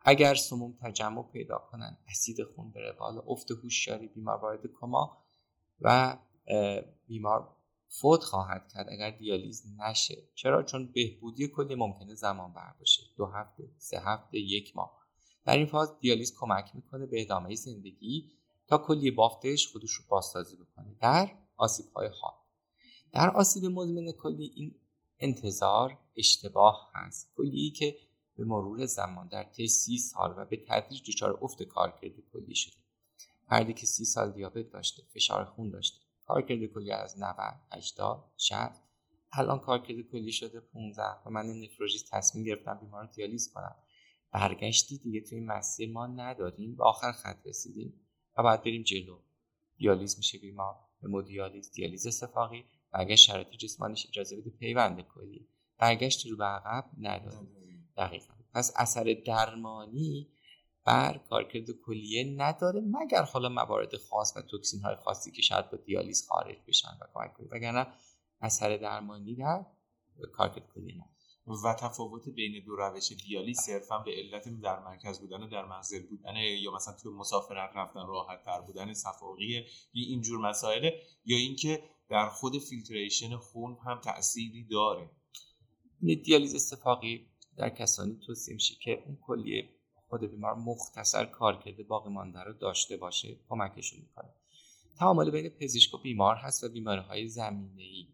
اگر 0.00 0.34
سموم 0.34 0.78
تجمع 0.82 1.22
پیدا 1.32 1.58
کنن 1.58 1.98
اسید 2.08 2.44
خون 2.44 2.70
بره 2.70 2.92
بالا 2.92 3.20
افت 3.20 3.50
هوشیاری 3.50 4.06
بیمار 4.06 4.36
وارد 4.36 4.66
کما 4.80 5.24
و 5.80 6.16
بیمار 7.06 7.56
فوت 7.88 8.24
خواهد 8.24 8.68
کرد 8.68 8.88
اگر 8.90 9.10
دیالیز 9.10 9.66
نشه. 9.78 10.28
چرا؟ 10.34 10.62
چون 10.62 10.92
بهبودی 10.92 11.48
کلی 11.48 11.74
ممکنه 11.74 12.14
زمان 12.14 12.52
بر 12.52 12.74
باشه. 12.78 13.02
دو 13.16 13.26
هفته 13.26 13.70
سه 13.78 14.00
هفته 14.00 14.38
یک 14.38 14.76
ماه. 14.76 14.98
در 15.44 15.56
این 15.56 15.66
فاز 15.66 15.98
دیالیز 16.00 16.36
کمک 16.38 16.70
می‌کنه 16.74 17.06
به 17.06 17.22
ادامه 17.22 17.54
زندگی 17.54 18.30
تا 18.66 18.78
کلی 18.78 19.10
بافتش 19.10 19.68
خودش 19.68 19.90
رو 19.90 20.04
بازسازی 20.08 20.56
بکنه. 20.56 20.96
در 21.00 21.30
آسیب 21.56 21.86
های 21.96 22.10
حاد. 22.20 22.34
در 23.12 23.30
آسیب 23.30 23.64
مزمن 23.64 24.12
کلی 24.12 24.52
این 24.54 24.74
انتظار 25.18 25.98
اشتباه 26.16 26.90
هست. 26.94 27.32
کلی 27.36 27.70
که 27.70 27.96
به 28.36 28.44
مرور 28.44 28.86
زمان 28.86 29.28
در 29.28 29.44
طی 29.44 29.68
سی 29.68 29.98
سال 29.98 30.34
و 30.36 30.44
به 30.44 30.64
تدریج 30.68 31.10
دچار 31.10 31.38
افت 31.42 31.62
کارکرد 31.62 32.12
کلی 32.32 32.54
شده. 32.54 32.76
فردی 33.48 33.72
که 33.72 33.86
سی 33.86 34.04
سال 34.04 34.32
دیابت 34.32 34.70
داشته 34.70 35.02
فشار 35.14 35.44
خون 35.44 35.70
داشته 35.70 36.07
کارکرد 36.28 36.66
کلی 36.66 36.92
از 36.92 37.18
90 37.18 37.36
80 37.72 38.32
60 38.36 38.82
الان 39.32 39.58
کارکرد 39.58 40.00
کلی 40.12 40.32
شده 40.32 40.60
15 40.60 41.02
و 41.26 41.30
من 41.30 41.46
نفروژیست 41.46 42.10
تصمیم 42.12 42.44
گرفتم 42.44 42.78
بیمار 42.78 43.02
رو 43.02 43.08
دیالیز 43.14 43.52
کنم. 43.52 43.76
برگشتی 44.32 44.98
دیگه 44.98 45.20
توی 45.20 45.40
مسیر 45.40 45.92
ما 45.92 46.06
نداریم. 46.06 46.76
به 46.76 46.84
آخر 46.84 47.12
خط 47.12 47.46
رسیدیم 47.46 48.00
و 48.38 48.42
بعد 48.42 48.60
بریم 48.60 48.82
جلو. 48.82 49.18
دیالیز 49.76 50.16
میشه 50.16 50.38
بیمار 50.38 50.76
مودیالیز 51.02 51.72
دیالیز 51.72 52.06
استفاقی. 52.06 52.64
و 52.92 52.98
اگر 53.00 53.16
شرایط 53.16 53.48
جسمانیش 53.48 54.06
اجازه 54.08 54.36
بده 54.36 54.50
پیوند 54.50 55.00
کلی. 55.00 55.48
برگشتی 55.78 56.30
رو 56.30 56.36
به 56.36 56.44
عقب 56.44 56.90
نداریم. 56.98 57.88
دقیقا. 57.96 58.34
پس 58.54 58.72
اثر 58.76 59.16
درمانی 59.26 60.28
بر 60.88 61.20
کارکرد 61.30 61.70
کلیه 61.70 62.34
نداره 62.36 62.80
مگر 62.80 63.22
حالا 63.22 63.48
موارد 63.48 63.96
خاص 63.96 64.36
و 64.36 64.42
توکسین 64.42 64.80
های 64.80 64.96
خاصی 64.96 65.30
که 65.30 65.42
شاید 65.42 65.70
با 65.70 65.78
دیالیز 65.78 66.26
خارج 66.28 66.56
بشن 66.68 66.88
و 67.00 67.04
کمک 67.14 67.34
کنه. 67.34 67.48
وگرنه 67.50 67.86
اثر 68.40 68.76
درمانی 68.76 69.34
در 69.34 69.64
کارکرد 70.32 70.68
کلیه 70.74 70.94
نداره. 70.94 71.64
و 71.64 71.74
تفاوت 71.74 72.28
بین 72.28 72.64
دو 72.64 72.76
روش 72.76 73.12
دیالیز 73.12 73.60
صرفا 73.60 73.98
به 73.98 74.10
علت 74.10 74.60
در 74.60 74.78
مرکز 74.78 75.20
بودن 75.20 75.48
در 75.48 75.64
منزل 75.64 76.06
بودن 76.06 76.36
یا 76.36 76.70
مثلا 76.74 76.94
توی 77.02 77.12
مسافرت 77.12 77.70
رفتن 77.74 78.06
راحت 78.06 78.44
تر 78.44 78.60
بودن 78.60 78.92
صفاقی 78.92 79.64
یا 79.92 80.04
اینجور 80.06 80.48
مسائل 80.48 80.90
یا 81.24 81.36
اینکه 81.36 81.82
در 82.08 82.28
خود 82.28 82.58
فیلتریشن 82.58 83.36
خون 83.36 83.76
هم 83.86 84.00
تأثیری 84.00 84.64
داره. 84.64 85.10
دیالیز 86.00 86.54
استفاقی 86.54 87.26
در 87.56 87.70
کسانی 87.70 88.18
توصیه 88.26 88.54
میشه 88.54 88.74
که 88.82 89.02
اون 89.06 89.18
کلیه 89.22 89.77
خود 90.08 90.20
بیمار 90.20 90.54
مختصر 90.54 91.24
کارکرد 91.24 91.86
باقی 91.86 92.10
مانده 92.10 92.40
رو 92.40 92.52
داشته 92.52 92.96
باشه 92.96 93.36
کمکشون 93.48 94.00
می‌کنه. 94.00 94.30
تعامل 94.98 95.30
بین 95.30 95.48
پزشک 95.48 95.94
و 95.94 95.98
بیمار 95.98 96.36
هست 96.36 96.64
و 96.64 96.68
بیماری 96.68 97.00
های 97.00 97.28
زمینه 97.28 97.82
ای 97.82 98.08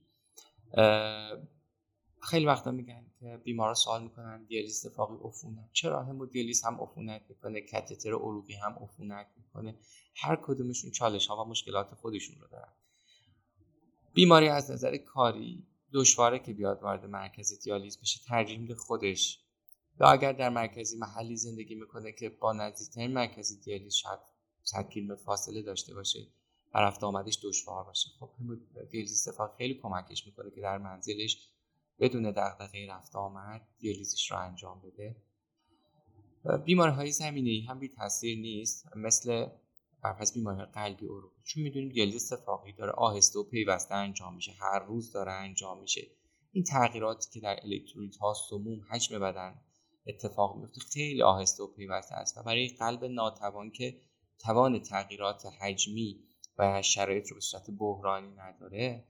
خیلی 2.21 2.47
وقتا 2.47 2.71
میگن 2.71 3.07
که 3.21 3.41
بیمارا 3.45 3.75
سوال 3.75 4.03
می‌کنن 4.03 4.45
دیالیز 4.45 4.87
اتفاقی 4.87 5.17
عفونت. 5.25 5.71
چرا؟ 5.73 6.05
همودیالیز 6.05 6.65
هم 6.65 6.81
عفونت 6.81 7.23
می‌کنه 7.29 7.61
کاتتر 7.61 8.11
عروقی 8.11 8.55
هم 8.55 8.79
عفونت 8.81 9.27
می‌کنه. 9.37 9.79
هر 10.17 10.37
کدومشون 10.43 10.91
چالش 10.91 11.27
ها 11.27 11.45
و 11.45 11.49
مشکلات 11.49 11.95
خودشون 11.95 12.41
رو 12.41 12.49
دارن. 12.49 12.73
بیماری 14.15 14.49
از 14.49 14.71
نظر 14.71 14.97
کاری 14.97 15.67
دشواره 15.93 16.39
که 16.39 16.53
بیاد 16.53 16.83
وارد 16.83 17.05
مرکز 17.05 17.61
دیالیز 17.61 18.01
بشه 18.01 18.21
ترجیح 18.27 18.59
میده 18.59 18.75
خودش 18.75 19.44
یا 20.01 20.07
اگر 20.07 20.33
در 20.33 20.49
مرکزی 20.49 20.97
محلی 20.97 21.37
زندگی 21.37 21.75
می‌کنه 21.75 22.13
که 22.13 22.29
با 22.29 22.53
نزدیکترین 22.53 23.13
مرکزی 23.13 23.61
دیالیز 23.61 23.95
شاید 23.95 24.19
100 24.63 24.89
کیلومتر 24.89 25.23
فاصله 25.23 25.63
داشته 25.63 25.95
باشه 25.95 26.27
و 26.75 26.79
رفت 26.79 27.05
آمدش 27.05 27.39
دشوار 27.43 27.85
باشه 27.85 28.09
خب 28.21 28.31
دیالیز 28.91 29.13
استفاده 29.13 29.53
خیلی 29.59 29.75
کمکش 29.75 30.27
می‌کنه 30.27 30.51
که 30.51 30.61
در 30.61 30.79
منزلش 30.79 31.51
بدون 31.99 32.31
دغدغه 32.31 32.87
رفت 32.91 33.17
آمد 33.17 33.69
دیالیزش 33.79 34.31
رو 34.31 34.39
انجام 34.39 34.81
بده. 34.81 35.17
بیماری 36.65 36.93
های 36.93 37.11
زمینه 37.11 37.51
ای 37.51 37.61
هم 37.61 37.79
بی 37.79 37.89
تاثیر 37.89 38.39
نیست 38.39 38.97
مثل 38.97 39.47
برفرض 40.03 40.33
بیماری 40.33 40.65
قلبی 40.65 41.07
عروقی 41.07 41.43
چون 41.45 41.63
می‌دونیم 41.63 41.89
دیالیز 41.89 42.15
استفاقی 42.17 42.73
داره 42.73 42.93
آهسته 42.93 43.39
و 43.39 43.45
پیوسته 43.45 43.95
انجام 43.95 44.35
میشه 44.35 44.53
هر 44.53 44.79
روز 44.79 45.13
داره 45.13 45.33
انجام 45.33 45.81
میشه. 45.81 46.07
این 46.53 46.65
تغییراتی 46.65 47.31
که 47.31 47.41
در 47.41 47.61
الکترولیت 47.63 48.17
ها 48.17 48.35
سموم 48.51 48.81
حجم 48.91 49.19
بدن 49.19 49.61
اتفاق 50.07 50.57
میفته 50.57 50.81
خیلی 50.81 51.23
آهسته 51.23 51.63
و 51.63 51.67
پیوسته 51.67 52.15
است. 52.15 52.39
و 52.39 52.43
برای 52.43 52.69
قلب 52.69 53.05
ناتوان 53.05 53.71
که 53.71 54.01
توان 54.39 54.83
تغییرات 54.83 55.47
حجمی 55.47 56.21
و 56.59 56.83
شرایط 56.83 57.29
رو 57.29 57.35
به 57.35 57.41
صورت 57.41 57.71
بحرانی 57.79 58.35
نداره 58.37 59.05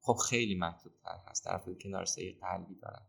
خب 0.00 0.16
خیلی 0.28 0.54
محدود 0.54 0.92
تر 1.04 1.18
هست. 1.26 1.44
در 1.44 1.74
که 1.74 1.88
نارسایی 1.88 2.32
قلبی 2.32 2.74
دارن. 2.74 3.06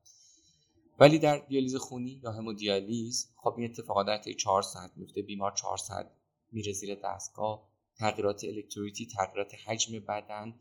ولی 1.00 1.20
در 1.20 1.38
دیالیز 1.38 1.76
خونی 1.76 2.22
یا 2.24 2.32
همودیالیز 2.32 3.30
خب 3.36 3.54
این 3.58 3.72
اتفاقات 3.72 4.08
در 4.08 4.18
طی 4.18 4.34
4 4.34 4.62
ساعت 4.62 4.92
میفته 4.96 5.22
بیمار 5.22 5.52
4 5.52 5.78
ساعت 5.78 6.12
میره 6.52 6.74
زیر 6.74 6.96
دستگاه. 7.04 7.72
تغییرات 7.98 8.44
الکترولیتی 8.44 9.08
تغییرات 9.08 9.52
حجم 9.66 10.00
بدن. 10.00 10.60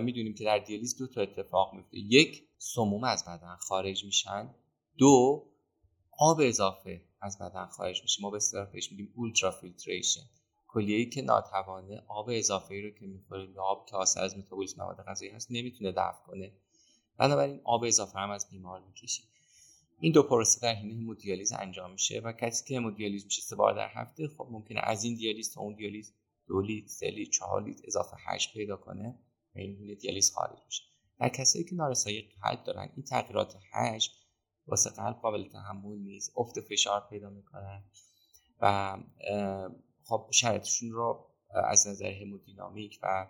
می‌دونیم 0.00 0.34
که 0.34 0.44
در 0.44 0.58
دیالیز 0.58 0.98
دو 0.98 1.06
تا 1.06 1.20
اتفاق 1.20 1.74
میفته 1.74 1.98
یک 1.98 2.48
سموم 2.58 3.04
از 3.04 3.24
بدن 3.24 3.56
خارج 3.56 4.04
میشن. 4.04 4.54
دو 4.98 5.46
آب 6.22 6.40
اضافه 6.40 7.00
از 7.20 7.38
بدن 7.38 7.66
خارج 7.66 8.02
میشه. 8.02 8.22
ما 8.22 8.30
به 8.30 8.36
اصطلاح 8.36 8.64
بهش 8.64 8.90
میگیم 8.90 9.12
ultrafiltration 9.16 10.20
کلیه‌ای 10.68 11.06
که 11.06 11.22
ناتوانه 11.22 12.02
آب 12.08 12.28
اضافه 12.32 12.74
ای 12.74 12.82
رو 12.82 12.90
که 12.90 13.06
می‌خوریم 13.06 13.54
یا 13.54 13.62
آب 13.62 13.86
که 13.86 13.96
حاصل 13.96 14.20
از 14.20 14.38
متابولیسم 14.38 14.82
مواد 14.82 15.04
غذایی 15.06 15.30
هست 15.30 15.48
نمی‌تونه 15.50 15.92
دفع 15.92 16.22
کنه. 16.26 16.52
بنابراین 17.16 17.60
آب 17.64 17.84
اضافه 17.84 18.18
هم 18.18 18.30
از 18.30 18.50
بیمار 18.50 18.80
می‌کشیم 18.80 19.24
این 20.00 20.12
دو 20.12 20.22
پروسه 20.22 20.60
در 20.60 20.74
حین 20.74 20.90
همودیالیز 20.90 21.52
انجام 21.52 21.92
میشه 21.92 22.20
و 22.20 22.32
کسی 22.32 22.64
که 22.64 22.76
همودیالیز 22.76 23.24
میشه 23.24 23.42
سه 23.42 23.56
بار 23.56 23.74
در 23.74 23.88
هفته 23.88 24.28
خب 24.28 24.48
ممکنه 24.50 24.80
از 24.82 25.04
این 25.04 25.14
دیالیز 25.14 25.54
تا 25.54 25.60
اون 25.60 25.74
دیالیز 25.74 26.14
دو 26.46 26.60
لیتر 26.60 26.88
سه 26.88 27.10
لیتر 27.10 27.30
چهار 27.30 27.64
لیتر 27.64 27.82
اضافه 27.86 28.16
هشت 28.26 28.52
پیدا 28.52 28.76
کنه 28.76 29.18
و 29.54 29.58
این 29.58 29.94
دیالیز 30.00 30.32
خارج 30.32 30.58
میشه. 30.66 30.82
در 31.18 31.28
کسایی 31.28 31.64
که 31.64 31.74
نارسایی 31.74 32.28
قلب 32.42 32.64
دارن 32.64 32.92
این 32.96 33.04
تغییرات 33.04 33.56
هشت 33.72 34.19
واسه 34.70 34.90
قلب 34.90 35.16
قابل 35.16 35.48
تحمل 35.48 35.98
نیست. 35.98 36.32
افت 36.36 36.60
فشار 36.60 37.06
پیدا 37.10 37.30
می‌کنن 37.30 37.84
و 38.60 38.96
خب 40.04 40.28
شرایطشون 40.32 40.90
رو 40.90 41.26
از 41.64 41.86
نظر 41.86 42.12
همودینامیک 42.12 42.98
و 43.02 43.26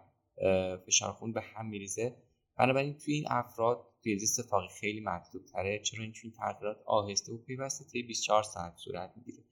فشار 0.87 1.12
خون 1.12 1.32
به 1.32 1.40
هم 1.40 1.66
میریزه. 1.66 2.16
بنابراین 2.56 2.94
توی 2.94 3.14
این 3.14 3.25
افراد 3.28 3.87
دیالیز 4.02 4.23
استفاقی 4.23 4.68
خیلی 4.68 5.00
مطلوب 5.00 5.44
تره 5.44 5.78
چرا 5.78 6.02
این 6.02 6.14
این 6.23 6.32
تغییرات 6.32 6.82
آهسته 6.87 7.32
و 7.32 7.38
پیوسته 7.38 7.85
طی 7.85 8.02
24 8.02 8.42
ساعت 8.42 8.76
صورت 8.76 9.12
می‌گیره. 9.16 9.44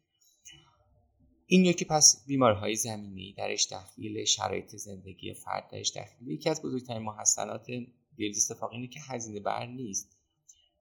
این 1.47 1.65
یکی 1.65 1.85
پس 1.85 2.25
بیمارهای 2.27 2.77
زمینی 2.77 3.33
درش 3.33 3.73
دخیل 3.73 4.25
شرایط 4.25 4.77
زندگی 4.77 5.35
فرد 5.35 5.69
درش 5.73 5.97
دخیل 5.97 6.29
یکی 6.29 6.51
از 6.51 6.63
بزرگترین 6.63 7.03
محسنات 7.03 7.67
دیالیز 8.17 8.37
استفاقی 8.37 8.77
اینه 8.77 8.89
که 8.89 9.01
هزینه 9.09 9.41
بر 9.41 9.67
نیست. 9.67 10.18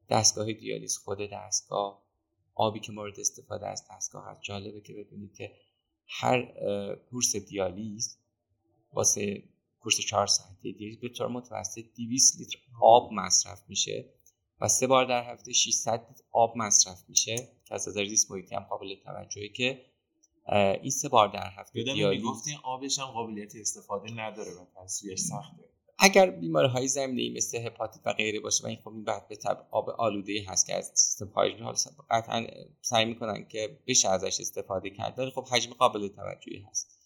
دستگاه 0.10 0.54
دیالیز 0.54 0.98
خود 0.98 1.20
دستگاه. 1.34 2.08
آبی 2.56 2.80
که 2.80 2.92
مورد 2.92 3.20
استفاده 3.20 3.68
از 3.68 3.84
دستگاه 3.92 4.26
هست. 4.26 4.42
جالبه 4.42 4.82
که 4.82 4.94
ببینید 4.94 5.34
که 5.34 5.52
هر 6.08 6.46
course 6.96 7.36
دیالیز 7.36 8.18
واسه 8.94 9.44
course 9.80 10.00
4 10.00 10.28
ساعته 10.28 10.72
دیالیز 10.72 11.00
به 11.00 11.10
طور 11.10 11.28
متوسط 11.28 11.86
200 11.96 12.40
لیتر 12.40 12.58
آب 12.82 13.14
مصرف 13.14 13.64
میشه 13.68 14.14
و 14.62 14.68
سه 14.68 14.88
بار 14.88 15.06
در 15.06 15.34
هفته 15.34 15.54
600 15.54 15.92
لیتر 16.10 16.24
آب 16.32 16.58
مصرف 16.58 17.04
میشه 17.10 17.36
که 17.66 17.76
از 17.76 17.88
نظر 17.90 18.06
زیست 18.06 18.32
محیطی 18.32 18.56
هم 18.56 18.64
قابل 18.64 18.96
توجهه 18.96 19.48
که 19.48 19.86
این 20.82 20.92
سه 20.92 21.10
بار 21.10 21.28
در 21.28 21.50
هفته 21.50 21.84
دیالیز 21.84 22.24
گفتین 22.24 22.58
آبش 22.64 23.00
هم 23.00 23.06
قابلیت 23.06 23.56
استفاده 23.56 24.12
نداره 24.12 24.52
و 24.52 24.66
تصفیهش 24.76 25.20
سخته. 25.20 25.64
اگر 26.00 26.30
بیماری 26.30 26.68
های 26.68 26.88
زمینه 26.88 27.38
مثل 27.38 27.58
هپاتیت 27.58 28.02
و 28.06 28.14
غیره 28.14 28.40
باشه 28.40 28.64
و 28.64 28.68
این 28.68 28.78
خب 28.84 28.90
این 28.90 29.04
بعد 29.04 29.28
بالطبع 29.28 29.68
آب 29.72 29.90
آلوده 29.90 30.46
هست 30.48 30.68
که 30.68 30.74
از 30.76 30.92
سیستم 30.96 31.26
پایجی 31.26 31.64
حال 31.64 31.76
قطعا 32.10 32.48
سعی 32.82 33.06
می‌کنن 33.06 33.48
که 33.48 33.80
بشه 33.88 34.10
ازش 34.10 34.40
استفاده 34.40 34.90
کرد 34.90 35.20
ولی 35.20 35.32
خب 35.32 35.48
حجم 35.52 35.74
قابل 35.74 36.08
توجهی 36.08 36.66
هست. 36.70 36.98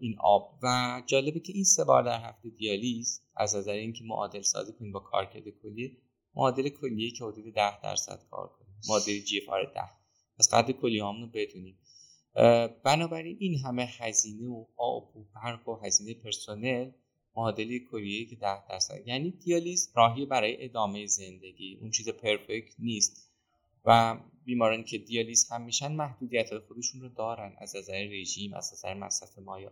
این 0.00 0.16
آب. 0.20 0.58
و 0.62 1.02
جالبه 1.06 1.40
که 1.40 1.52
این 1.52 1.64
سه 1.64 1.84
بار 1.84 2.02
در 2.02 2.20
هفته 2.20 2.48
دیالیز 2.48 3.20
از 3.36 3.56
نظر 3.56 3.72
اینکه 3.72 4.04
معادل 4.04 4.42
سازی 4.42 4.72
کنیم 4.72 4.92
با 4.92 5.00
کارکرد 5.00 5.44
کلی 5.62 5.98
معادل 6.34 6.68
کلیه 6.68 7.10
که 7.10 7.24
حدود 7.24 7.54
10 7.54 7.80
درصد 7.80 8.20
کار 8.30 8.48
کنیم 8.48 8.80
معادل 8.88 9.18
جی 9.18 9.40
اف 9.48 9.74
10 9.74 9.80
پس 10.38 10.54
قدر 10.54 10.72
کلی 10.72 10.98
رو 10.98 11.12
بدونیم. 11.34 11.78
بنابراین 12.84 13.36
این 13.40 13.58
همه 13.58 13.84
هزینه 13.98 14.48
و 14.48 14.64
آب 14.76 15.16
و 15.16 15.24
برق 15.34 15.68
و 15.68 15.76
هزینه 15.84 16.14
پرسنل 16.14 16.90
معادله 17.36 17.78
کلیه 17.78 18.26
که 18.26 18.36
10 18.36 18.68
درصد 18.68 19.08
یعنی 19.08 19.30
دیالیز 19.30 19.92
راهی 19.96 20.26
برای 20.26 20.64
ادامه 20.64 21.06
زندگی 21.06 21.78
اون 21.80 21.90
چیز 21.90 22.08
پرفکت 22.08 22.74
نیست. 22.78 23.32
و 23.84 24.18
بیمارانی 24.44 24.84
که 24.84 24.98
دیالیز 24.98 25.48
هم 25.50 25.62
میشن 25.62 25.92
محدودیت 25.92 26.58
خودشون 26.58 27.00
رو 27.00 27.08
دارن 27.08 27.56
از 27.58 27.76
نظر 27.76 28.08
رژیم 28.10 28.54
از 28.54 28.72
نظر 28.72 28.94
مصرف 28.94 29.38
مایع. 29.38 29.70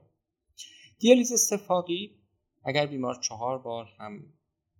دیالیز 0.99 1.33
استفاقی 1.33 2.17
اگر 2.65 2.87
بیمار 2.87 3.15
چهار 3.15 3.59
بار 3.59 3.89
هم 3.99 4.33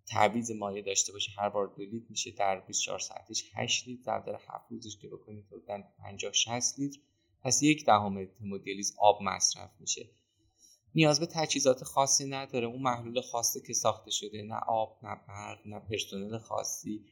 تعویض 0.07 0.51
مایع 0.51 0.83
داشته 0.83 1.13
باشه 1.13 1.33
هر 1.39 1.49
بار 1.49 1.67
دو 1.77 1.83
لیتر 1.83 2.07
میشه 2.11 2.31
در 2.31 2.61
24 2.61 2.99
ساعتش 2.99 3.51
8 3.55 3.89
لیتر 3.89 4.19
در 4.19 4.33
در 4.33 4.39
7 4.49 4.71
روزش 4.71 4.97
که 4.97 5.09
بکنید 5.09 5.49
بودن 5.49 5.85
50 5.99 6.33
60 6.33 6.79
لیتر 6.79 6.99
پس 7.43 7.63
یک 7.63 7.87
دهم 7.87 8.29
همودیالیز 8.41 8.97
آب 8.99 9.23
مصرف 9.23 9.71
میشه. 9.81 10.11
نیاز 10.95 11.21
به 11.21 11.27
تجهیزات 11.27 11.85
خاصی 11.85 12.29
نداره. 12.29 12.67
اون 12.67 12.83
محلول 12.83 13.21
خاصی 13.21 13.61
که 13.61 13.73
ساخته 13.73 14.11
شده 14.11 14.43
نه 14.43 14.61
آب 14.69 14.99
نه 15.03 15.21
برق 15.29 15.67
نه 15.67 15.81
پرسنل 15.81 16.39
خاصی. 16.39 17.05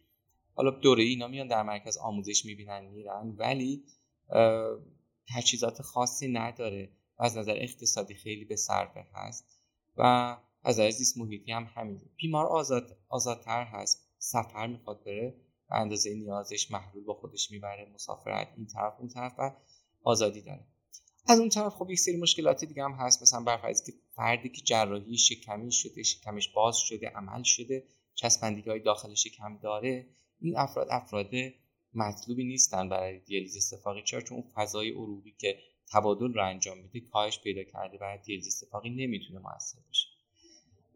حالا 0.55 0.71
دوره 0.71 1.03
اینا 1.03 1.29
میان 1.29 1.49
در 1.49 1.63
مرکز 1.63 1.97
آموزش 1.97 2.45
می‌بینن 2.45 2.85
میرن 2.85 3.35
ولی 3.37 3.85
تجهیزات 5.35 5.83
خاصی 5.83 6.33
نداره. 6.33 6.91
و 7.19 7.23
از 7.23 7.37
نظر 7.37 7.57
اقتصادی 7.57 8.15
خیلی 8.15 8.45
به 8.45 8.57
صرفه 8.57 9.07
هست. 9.15 9.61
و 9.97 10.03
از 10.65 10.75
نظر 10.75 10.91
زیست 10.91 11.19
محیطی 11.19 11.53
هم 11.53 11.71
همین 11.75 12.01
بیمار 12.17 12.47
آزاد 12.47 12.99
آزادتر 13.09 13.65
هست. 13.65 14.09
سفر 14.19 14.67
می‌خواد 14.67 15.05
بره. 15.05 15.35
و 15.71 15.75
اندازه 15.75 16.15
نیازش 16.15 16.71
محلول 16.71 17.05
با 17.05 17.15
خودش 17.15 17.51
می‌بره 17.51 17.91
مسافرت 17.95 18.49
این 18.57 18.67
طرف 18.67 18.95
اون 18.99 19.09
طرف 19.09 19.35
و 19.39 19.57
آزادی 20.03 20.43
داره. 20.43 20.67
از 21.29 21.39
اون 21.39 21.49
طرف 21.49 21.75
خب 21.75 21.91
یک 21.91 21.99
سری 21.99 22.17
مشکلات 22.17 22.65
دیگه 22.65 22.85
هم 22.85 22.93
هست. 22.93 23.23
مثلا 23.23 23.41
برفرض 23.41 23.83
که 23.87 23.93
فردی 24.17 24.49
که 24.49 24.63
جراحی 24.63 25.19
شکمی 25.19 25.73
شده 25.73 26.03
شکمش 26.03 26.49
باز 26.49 26.77
شده 26.77 27.09
عمل 27.09 27.43
شده 27.43 27.85
چسبندگی 28.15 28.71
های 28.71 28.81
داخل 28.81 29.15
شکم 29.15 29.59
داره 29.63 30.07
این 30.41 30.57
افراد 30.57 30.87
افراد 30.91 31.31
مطلوبی 31.95 32.45
نیستن 32.45 32.89
برای 32.89 33.19
دیالیز 33.19 33.57
استفاقی. 33.57 34.03
چرا؟ 34.03 34.21
چون 34.21 34.39
اون 34.39 34.47
فضای 34.55 34.91
عروقی 34.91 35.35
که 35.39 35.59
تبادل 35.93 36.35
رو 36.35 36.45
انجام 36.45 36.79
میده 36.79 37.01
کاهش 37.01 37.41
پیدا 37.41 37.65
کرده 37.65 37.99
و 38.01 38.19
دیالیز 38.25 38.47
استفاقی 38.47 38.91
نمی‌تونه 38.91 39.39
موثر 39.39 39.79
باشه 39.87 40.09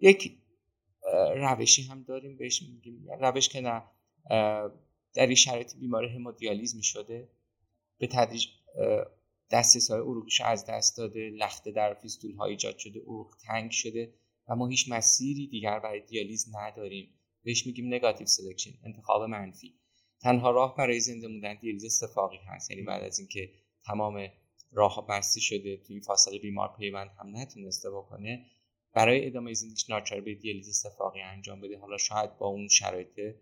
یک 0.01 0.39
روشی 1.35 1.83
هم 1.83 2.03
داریم 2.03 2.37
بهش 2.37 2.63
میگیم. 2.63 3.07
روش 3.21 3.49
که 3.49 3.61
نه 3.61 3.83
در 5.15 5.27
این 5.27 5.35
شرایط 5.35 5.77
بیمار 5.77 6.05
همودیالیز 6.05 6.77
می‌شده 6.77 7.29
به 7.99 8.07
تدریج 8.07 8.47
دسترس 9.53 9.91
های 9.91 10.01
عروقش 10.01 10.41
از 10.41 10.67
دست 10.67 10.97
داده 10.97 11.31
لخته 11.31 11.71
در 11.71 11.95
فیستول 11.95 12.35
ها 12.35 12.45
ایجاد 12.45 12.79
شده 12.79 13.01
عروق 13.01 13.37
تنگ 13.47 13.71
شده 13.71 14.15
و 14.49 14.57
ما 14.57 14.67
هیچ 14.67 14.91
مسیری 14.91 15.47
دیگر 15.47 15.79
برای 15.79 16.01
دیالیز 16.01 16.47
نداریم. 16.55 17.15
بهش 17.45 17.67
میگیم 17.67 17.87
negative 17.87 18.27
selection 18.27 18.71
انتخاب 18.85 19.23
منفی. 19.23 19.75
تنها 20.21 20.51
راه 20.51 20.77
برای 20.77 21.01
زنده 21.01 21.29
موندن 21.29 21.59
دیالیز 21.61 21.85
صفاقی 21.85 22.39
هست. 22.47 22.71
یعنی 22.71 22.83
بعد 22.83 23.05
از 23.05 23.19
اینکه 23.19 23.51
تمام 23.85 24.29
راه 24.73 25.07
بسته 25.09 25.41
شده 25.41 25.77
توی 25.77 26.01
فاصله 26.01 26.39
بیمار 26.39 26.77
پیوند 26.79 27.11
هم 27.19 27.37
نتونسته 27.37 27.91
بکنه 27.91 28.47
برای 28.95 29.27
ادامه 29.27 29.55
زندگیش 29.55 29.91
ناچار 29.91 30.21
به 30.21 30.35
دیالیز 30.35 30.69
صفاقی 30.69 31.21
انجام 31.21 31.61
بده. 31.61 31.79
حالا 31.79 31.99
شاید 31.99 32.39
با 32.39 32.47
اون 32.47 32.69
شرایط 32.69 33.35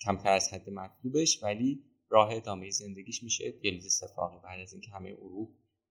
کمتر 0.00 0.32
از 0.32 0.52
حد 0.52 0.70
مطلوبش 0.70 1.42
ولی 1.42 1.84
راه 2.08 2.28
ادامه 2.32 2.70
زندگیش 2.70 3.22
میشه. 3.22 3.50
دیالیز 3.50 3.86
صفاقی 3.86 4.36
بعد 4.44 4.60
از 4.60 4.72
اینکه 4.72 4.90
همه 4.90 5.12
عروق 5.12 5.48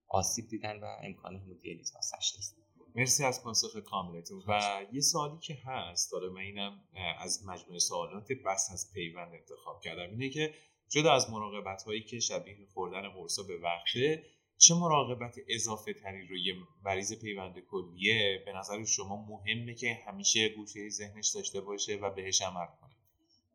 آسیب 0.08 0.48
دیدن 0.48 0.80
و 0.80 0.86
امکان 1.02 1.36
همودیالیز 1.36 1.92
واسش 1.94 2.36
نیست. 2.36 2.56
مرسی 2.94 3.24
از 3.24 3.42
پاسخ 3.42 3.76
کاملتون. 3.76 4.42
و 4.48 4.80
یه 4.92 5.00
سوالی 5.00 5.38
که 5.38 5.58
هست 5.64 6.12
داره 6.12 6.28
من 6.28 6.40
اینم 6.40 6.80
از 7.18 7.46
مجموعه 7.46 7.78
سوالات 7.78 8.28
بس 8.46 8.68
از 8.72 8.90
پیوند 8.94 9.32
انتخاب 9.32 9.80
کردم. 9.80 10.10
اینه 10.10 10.30
که 10.30 10.54
جدا 10.88 11.12
از 11.12 11.30
مراقبت 11.30 11.82
هایی 11.82 12.02
که 12.02 12.20
شبیه 12.20 12.66
خوردن 12.74 13.08
قرصا 13.08 13.42
به 13.42 13.58
وقته 13.58 14.22
چه 14.58 14.74
مراقبت 14.74 15.36
اضافه 15.48 15.92
تری 15.92 16.26
روی 16.26 16.54
مریض 16.84 17.20
پیوند 17.20 17.58
کلیه 17.58 18.42
به 18.44 18.52
نظر 18.52 18.84
شما 18.84 19.26
مهمه 19.28 19.74
که 19.74 19.98
همیشه 20.06 20.48
گوشه 20.48 20.88
ذهنش 20.88 21.28
داشته 21.34 21.60
باشه 21.60 21.96
و 21.96 22.10
بهش 22.10 22.42
عمل 22.42 22.66
کنه؟ 22.80 22.85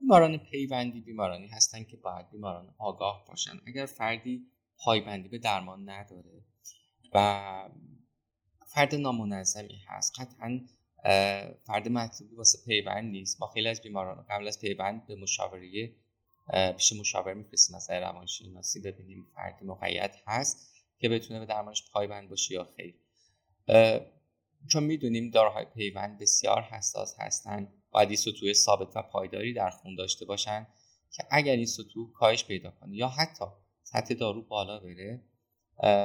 بیماران 0.02 0.38
پیوندی 0.38 1.02
بیمارانی 1.02 1.48
هستن 1.48 1.84
که 1.84 1.98
باید 1.98 2.30
بیماران 2.30 2.76
آگاه 2.78 3.26
باشن. 3.28 3.60
اگر 3.68 3.86
فردی 3.86 4.46
پایبندی 4.78 5.30
به 5.30 5.38
درمان 5.38 5.90
نداره 5.90 6.44
و 7.14 7.70
فرد 8.68 8.96
نامنظمی 8.96 9.82
هست 9.88 10.20
قطعا 10.20 10.62
فرد 11.64 11.88
مطلوبی 11.88 12.36
واسه 12.36 12.60
پیوند 12.66 13.12
نیست. 13.12 13.42
ما 13.42 13.48
خیلی 13.48 13.68
از 13.68 13.82
بیماران 13.82 14.26
قبل 14.30 14.48
از 14.48 14.60
پیوند 14.60 15.08
به 15.08 15.16
مشاوره 15.16 15.92
پیش 16.78 16.94
مشاور 16.94 17.34
میفرستیم 17.34 17.76
مثلا 17.76 18.00
روانشناسی 18.00 18.82
ببینیم 18.82 19.28
فرد 19.36 19.64
مقید 19.64 20.12
هست 20.28 20.76
که 21.00 21.10
بتونه 21.10 21.40
به 21.40 21.46
درمانش 21.46 21.92
پایبند 21.92 22.30
باشه 22.30 22.54
یا 22.54 22.68
خیر. 22.78 22.96
چون 24.72 24.84
می‌دونیم 24.84 25.30
داروهای 25.30 25.66
پیوند 25.66 26.20
بسیار 26.20 26.62
حساس 26.62 27.16
هستند 27.20 27.81
باید 27.92 28.10
این 28.10 28.18
سطوح 28.18 28.54
ثابت 28.54 28.98
و 28.98 29.02
پایداری 29.02 29.54
در 29.54 29.70
خون 29.70 29.96
داشته 29.96 30.26
باشن 30.26 30.68
که 31.12 31.24
اگر 31.32 31.56
این 31.56 31.66
سطوح 31.66 32.12
کاهش 32.14 32.46
پیدا 32.46 32.72
کنه 32.72 32.96
یا 32.96 33.08
حتی 33.08 33.46
سطح 33.84 34.14
دارو 34.14 34.42
بالا 34.42 34.80
بره 34.80 35.22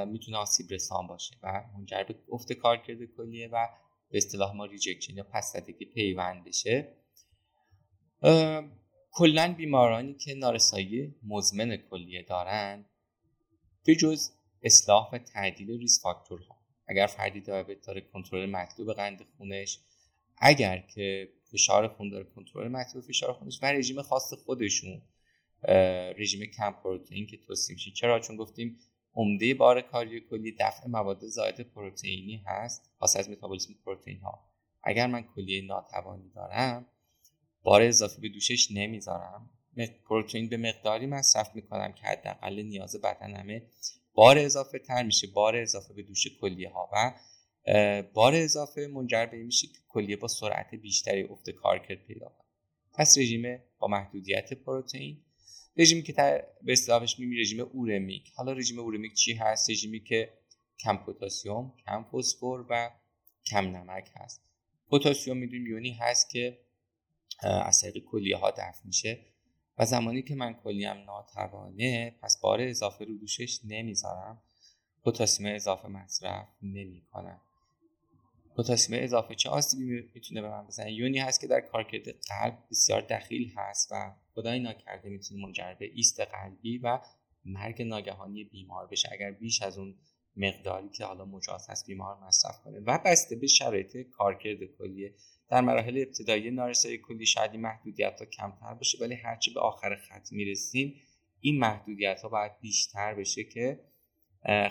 می‌تونه 0.05 0.37
آسیب 0.37 0.67
رسان 0.71 1.07
باشه 1.07 1.35
و 1.43 1.63
منجر 1.77 2.03
به 2.03 2.15
افت 2.31 2.53
کارکرد 2.53 2.97
کلیه 3.17 3.47
و 3.47 3.67
به 4.09 4.17
اصطلاح 4.17 4.55
ما 4.55 4.65
rejection 4.65 5.17
یا 5.17 5.23
پس 5.23 5.53
زدگی 5.53 5.85
پیوند 5.85 6.43
بشه. 6.43 6.93
کلا 9.11 9.53
بیمارانی 9.57 10.13
که 10.13 10.33
نارسایی 10.33 11.15
مزمن 11.23 11.77
کلیه 11.77 12.23
دارن 12.23 12.85
به 13.85 13.95
جز 13.95 14.29
اصلاح 14.63 15.09
و 15.13 15.17
تعدیل 15.17 15.79
risk 15.79 16.01
factor 16.03 16.43
ها. 16.43 16.57
اگر 16.87 17.07
فردی 17.07 17.41
دیابت 17.41 17.81
داره 17.87 18.01
کنترل 18.01 18.49
مطلوب 18.49 18.93
قند 18.93 19.25
خونش 19.37 19.79
اگر 20.37 20.77
که 20.77 21.29
فشار 21.51 21.87
خون 21.87 22.09
داره 22.09 22.23
کنترل 22.35 22.67
مطلوب 22.67 23.03
فشار 23.03 23.33
خونش 23.33 23.59
و 23.63 23.65
رژیم 23.65 24.01
خاص 24.01 24.33
خودشون 24.33 25.01
رژیم 26.17 26.45
کم 26.45 26.71
پروتئین 26.83 27.27
که 27.27 27.37
توصیه 27.37 27.73
میشه 27.73 27.91
چرا؟ 27.91 28.19
چون 28.19 28.35
گفتیم 28.35 28.79
عمده 29.13 29.53
بار 29.53 29.81
کاری 29.81 30.21
کلی 30.21 30.55
دفع 30.59 30.87
مواد 30.87 31.25
زائد 31.25 31.61
پروتئینی 31.61 32.43
هست 32.45 32.91
خاص 32.99 33.17
از 33.17 33.29
متابولیسم 33.29 33.73
پروتئین 33.85 34.19
ها 34.19 34.49
اگر 34.83 35.07
من 35.07 35.23
کلیه 35.35 35.65
ناتوانی 35.65 36.29
دارم 36.35 36.85
بار 37.63 37.81
اضافه 37.81 38.21
به 38.21 38.29
دوشش 38.29 38.71
نمی‌ذارم. 38.71 39.49
پروتئین 40.09 40.49
به 40.49 40.57
مقداری 40.57 41.05
مصرف 41.05 41.55
می‌کنم 41.55 41.93
که 41.93 42.03
حداقل 42.03 42.61
نیاز 42.61 42.95
بدنمه 42.95 43.63
بار 44.13 44.37
اضافه 44.37 44.79
تر 44.79 45.03
میشه. 45.03 45.27
بار 45.27 45.55
اضافه 45.55 45.93
به 45.93 46.03
دوش 46.03 46.27
کلیه 46.41 46.69
ها 46.69 46.89
و 46.93 47.13
بار 48.13 48.35
اضافه 48.35 48.87
منجر 48.87 49.25
به 49.25 49.37
میشه 49.37 49.67
که 49.67 49.79
کلیه 49.87 50.17
با 50.17 50.27
سرعت 50.27 50.75
بیشتری 50.75 51.23
افت 51.23 51.49
کارکرد 51.49 52.05
پیدا 52.05 52.29
کنه. 52.29 52.47
پس 52.93 53.17
رژیم 53.17 53.59
با 53.79 53.87
محدودیت 53.87 54.53
پروتئین 54.53 55.23
رژیمی 55.77 56.03
که 56.03 56.13
به 56.61 56.71
اصطلاحش 56.71 57.19
میمی 57.19 57.39
رژیم 57.41 57.59
اورمیک. 57.73 58.31
حالا 58.35 58.51
رژیم 58.51 58.79
اورمیک 58.79 59.13
چی 59.13 59.33
هست؟ 59.33 59.69
رژیمی 59.69 59.99
که 59.99 60.33
کم 60.79 60.97
پتاسیم 60.97 61.73
کم 61.85 62.03
فسفر 62.03 62.65
و 62.69 62.91
کم 63.45 63.65
نمک 63.65 64.09
هست. 64.15 64.41
پتاسیم 64.91 65.37
می‌دونیم 65.37 65.67
یونی 65.67 65.91
هست 65.91 66.29
که 66.29 66.59
از 67.43 67.81
طریق 67.81 68.03
کلیه 68.03 68.37
ها 68.37 68.51
دفع 68.51 68.85
میشه 68.85 69.25
و 69.77 69.85
زمانی 69.85 70.21
که 70.21 70.35
من 70.35 70.53
کلیم 70.53 70.97
ناتوانه 70.97 72.15
پس 72.21 72.39
بار 72.41 72.61
اضافه 72.61 73.05
رو 73.05 73.17
دوشش 73.17 73.59
نمی‌ذارم. 73.65 74.41
پتاسیم 75.05 75.45
اضافه 75.45 75.87
مصرف 75.87 76.47
نمی‌کنم. 76.61 77.41
پتاسیم 78.57 79.03
اضافه 79.03 79.35
چه 79.35 79.49
آسیبی 79.49 80.09
می‌تونه 80.13 80.41
به 80.41 80.49
من 80.49 80.67
بزنه؟ 80.67 80.93
یونی 80.93 81.19
هست 81.19 81.41
که 81.41 81.47
در 81.47 81.61
کارکرد 81.61 82.03
قلب 82.07 82.57
بسیار 82.71 83.01
دخیل 83.01 83.51
هست 83.57 83.91
و 83.91 84.15
خدای 84.33 84.59
ناکرده 84.59 85.09
می‌تونه 85.09 85.41
منجر 85.41 85.73
به 85.73 85.85
ایست 85.93 86.19
قلبی 86.19 86.77
و 86.77 86.99
مرگ 87.45 87.81
ناگهانی 87.81 88.43
بیمار 88.43 88.87
بشه. 88.87 89.09
اگر 89.11 89.31
بیش 89.31 89.61
از 89.61 89.77
اون 89.77 89.95
مقداری 90.35 90.89
که 90.89 91.05
حالا 91.05 91.25
مجاز 91.25 91.69
هست 91.69 91.87
بیمار 91.87 92.17
مصرف 92.27 92.61
کنه. 92.63 92.79
و 92.79 92.99
بسته 93.05 93.35
به 93.35 93.47
شرایط 93.47 93.97
کارکرد 93.97 94.59
کلیه 94.77 95.15
در 95.49 95.61
مراحل 95.61 96.03
ابتدایی 96.07 96.51
نارسایی 96.51 96.97
کلی 96.97 97.25
شاید 97.25 97.51
این 97.51 97.61
محدودیت 97.61 98.19
ها 98.19 98.25
کمتر 98.25 98.73
باشه 98.73 98.97
ولی 99.01 99.15
هرچی 99.15 99.53
به 99.53 99.59
آخر 99.59 99.95
خط 99.95 100.31
می‌رسیم 100.31 100.95
این 101.39 101.59
محدودیت 101.59 102.21
ها 102.21 102.29
باید 102.29 102.51
بیشتر 102.61 103.13
بشه 103.13 103.43
که 103.43 103.79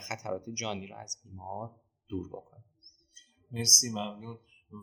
خطرات 0.01 0.51
جانی 0.51 0.87
رو 0.87 0.97
از 0.97 1.19
بیمار 1.25 1.71
دور 2.09 2.29
بکنه. 2.29 2.66
مرسی 3.51 3.91
ممنون. 3.91 4.39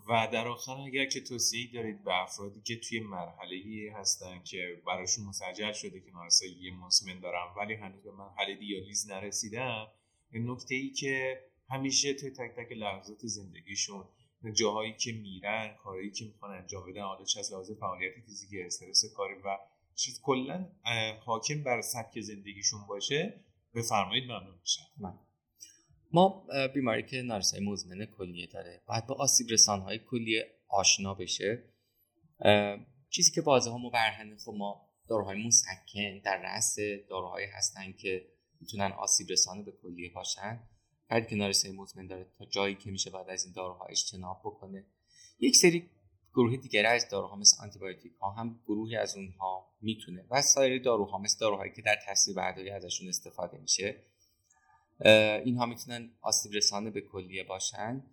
و 0.10 0.28
در 0.34 0.48
آخر 0.48 0.72
اگر 0.72 1.06
که 1.06 1.22
توصیه 1.22 1.72
دارید 1.74 2.04
به 2.04 2.22
افرادی 2.24 2.62
که 2.62 2.80
توی 2.80 3.00
مرحله 3.00 3.94
هستن 3.96 4.44
که 4.44 4.82
براشون 4.88 5.26
مسجل 5.26 5.74
شده 5.74 6.00
که 6.00 6.12
نارسایی 6.12 6.72
مزمن 6.72 7.20
دارم 7.20 7.54
ولی 7.58 7.74
هنوز 7.74 8.04
به 8.04 8.12
مرحله 8.12 8.56
دیالیز 8.56 9.10
نرسیدم 9.10 9.88
نکته 10.34 10.76
ای 10.76 10.90
که 10.90 11.42
همیشه 11.70 12.14
توی 12.14 12.30
تک 12.30 12.56
تک 12.56 12.72
لحظات 12.72 13.28
زندگیشون 13.28 14.06
جاهایی 14.54 14.94
که 14.94 15.12
میرن 15.12 15.76
کاری 15.84 16.12
که 16.12 16.26
می‌خوان 16.26 16.52
انجام 16.52 16.92
بدن 16.92 17.02
حالا 17.02 17.26
چه 17.26 17.40
از 17.40 17.54
لحاظ 17.54 17.72
فعالیت 17.72 18.14
فیزیکی 18.26 18.62
استرس 18.62 19.06
کاری 19.16 19.36
و 19.46 19.58
چیز 19.96 20.22
کلا 20.22 20.68
حاکم 21.26 21.64
بر 21.64 21.82
سبک 21.82 22.22
زندگیشون 22.22 22.88
باشه 22.88 23.40
بفرمایید 23.76 24.24
ممنون 24.24 24.60
میشم. 24.62 25.20
ما 26.14 26.48
بیماری 26.74 27.04
که 27.04 27.22
نارسایی 27.22 27.66
مزمن 27.66 28.06
کلیه 28.06 28.48
داره 28.48 28.82
باید 28.88 29.08
با 29.08 29.16
آسیب 29.16 29.48
های 29.68 30.00
کلیه 30.00 30.46
آشنا 30.68 31.14
بشه 31.14 31.64
چیزی 33.10 33.32
که 33.32 33.42
واضح 33.42 33.72
و 33.72 33.90
برهنه 33.90 34.38
خب 34.38 34.54
ما 34.58 34.90
داروهای 35.08 35.48
مسکن 35.48 36.20
در 36.24 36.42
رأس 36.44 36.76
داروهایی 37.10 37.48
هستن 37.48 37.92
که 37.92 38.26
می‌تونن 38.62 38.92
آسیب 38.92 39.28
رسانه 39.30 39.64
به 39.64 39.72
کلیه 39.72 40.12
باشن. 40.14 40.60
فردی 41.10 41.28
که 41.30 41.36
نارسایی 41.36 41.74
مزمن 41.74 42.08
داره 42.08 42.28
تا 42.38 42.46
جایی 42.46 42.76
که 42.76 42.92
میشه 42.92 43.10
بعد 43.10 43.30
از 43.30 43.46
این 43.46 43.54
داروها 43.54 43.86
اجتناب 43.86 44.42
بکنه. 44.46 44.86
یک 45.40 45.56
سری 45.56 45.90
گروه 46.34 46.58
دیگر 46.58 46.86
از 46.86 47.10
داروها 47.10 47.36
مثل 47.36 47.64
آنتیبیوتیک 47.64 48.14
ها 48.14 48.32
هم 48.32 48.60
گروهی 48.66 48.96
از 48.96 49.16
اونها 49.16 49.74
می‌تونه 49.82 50.26
و 50.32 50.42
سایر 50.42 50.84
داروها 50.84 51.18
مثل 51.18 51.40
داروهایی 51.40 51.72
که 51.72 51.82
در 51.82 52.00
تصویر 52.08 52.38
برداری 52.38 52.70
ازشون 52.70 53.08
استفاده 53.08 53.58
میشه 53.58 54.06
اینها 55.46 55.66
می‌تونن 55.66 56.12
آسیب 56.22 56.54
رسانه 56.54 56.90
به 56.90 57.02
کلیه 57.02 57.44
باشن 57.44 58.04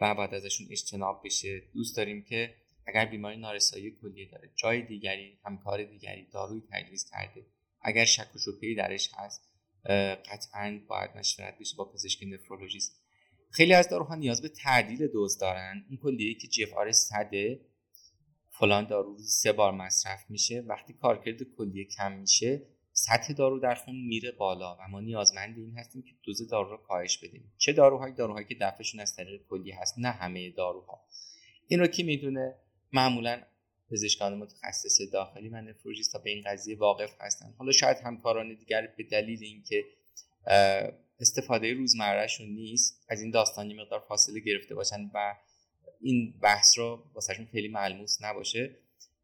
و 0.00 0.14
بعد 0.14 0.34
ازشون 0.34 0.66
اجتناب 0.70 1.22
بشه. 1.24 1.62
دوست 1.74 1.96
داریم 1.96 2.22
که 2.22 2.54
اگر 2.86 3.04
بیماری 3.04 3.36
نارسایی 3.36 3.90
کلیه 3.90 4.30
داره 4.30 4.50
جای 4.56 4.82
دیگری 4.82 5.38
همکار 5.44 5.84
دیگری 5.84 6.26
داروی 6.32 6.62
تجویز 6.72 7.10
کرده 7.10 7.46
اگر 7.82 8.04
شک 8.04 8.36
و 8.36 8.38
شبهه 8.38 8.74
درش 8.74 9.10
هست 9.14 9.42
قطعا 10.30 10.80
باید 10.88 11.10
مشورت 11.16 11.58
بشه 11.58 11.76
با 11.76 11.84
پزشک 11.84 12.24
نفرولوژیست. 12.26 13.02
خیلی 13.50 13.74
از 13.74 13.88
داروها 13.88 14.14
نیاز 14.14 14.42
به 14.42 14.48
تعدیل 14.48 15.06
دوز 15.06 15.38
دارن. 15.38 15.84
این 15.88 15.98
کلیه 15.98 16.34
که 16.34 16.48
جی 16.48 16.64
اف 16.64 16.72
آر 16.72 16.92
صده 16.92 17.60
فلان 18.50 18.86
دارو 18.86 19.18
سه 19.18 19.52
بار 19.52 19.72
مصرف 19.72 20.30
میشه. 20.30 20.60
وقتی 20.60 20.92
کارکرد 20.92 21.42
کلیه 21.42 21.84
کم 21.84 22.12
میشه 22.12 22.62
سطح 23.02 23.32
دارو 23.32 23.60
در 23.60 23.74
خون 23.74 23.96
میره 23.96 24.32
بالا 24.32 24.76
و 24.76 24.88
ما 24.88 25.00
نیازمند 25.00 25.58
این 25.58 25.78
هستیم 25.78 26.02
که 26.02 26.12
دوز 26.22 26.48
دارو 26.48 26.70
رو 26.70 26.76
کاهش 26.76 27.18
بدیم. 27.18 27.52
چه 27.58 27.72
داروهایی؟ 27.72 28.14
داروهایی 28.14 28.46
که 28.46 28.54
دفعشون 28.60 29.00
از 29.00 29.16
طریق 29.16 29.40
کلیه 29.50 29.80
هست 29.80 29.94
نه 29.98 30.08
همه 30.08 30.50
داروها. 30.50 31.04
این 31.68 31.80
رو 31.80 31.86
کی 31.86 32.02
می‌دونه؟ 32.02 32.54
معمولا 32.92 33.42
پزشکان 33.90 34.34
متخصص 34.38 35.00
داخلی 35.12 35.48
و 35.48 35.60
نفروژیست 35.60 36.22
به 36.24 36.30
این 36.30 36.42
قضیه 36.46 36.76
واقف 36.76 37.14
هستن. 37.20 37.54
حالا 37.58 37.72
شاید 37.72 37.96
همکاران 37.96 38.54
دیگر 38.54 38.86
به 38.96 39.02
دلیل 39.02 39.42
اینکه 39.42 39.84
استفاده 41.20 41.74
روزمرهشون 41.74 42.48
نیست 42.48 43.04
از 43.08 43.22
این 43.22 43.30
داستانی 43.30 43.74
مقدار 43.74 44.00
فاصله 44.08 44.40
گرفته 44.40 44.74
باشن 44.74 45.10
و 45.14 45.34
این 46.00 46.34
بحث 46.42 46.78
رو 46.78 47.04
واسهشون 47.14 47.46
خیلی 47.46 47.68
ملموس 47.68 48.22
نباشه. 48.22 48.76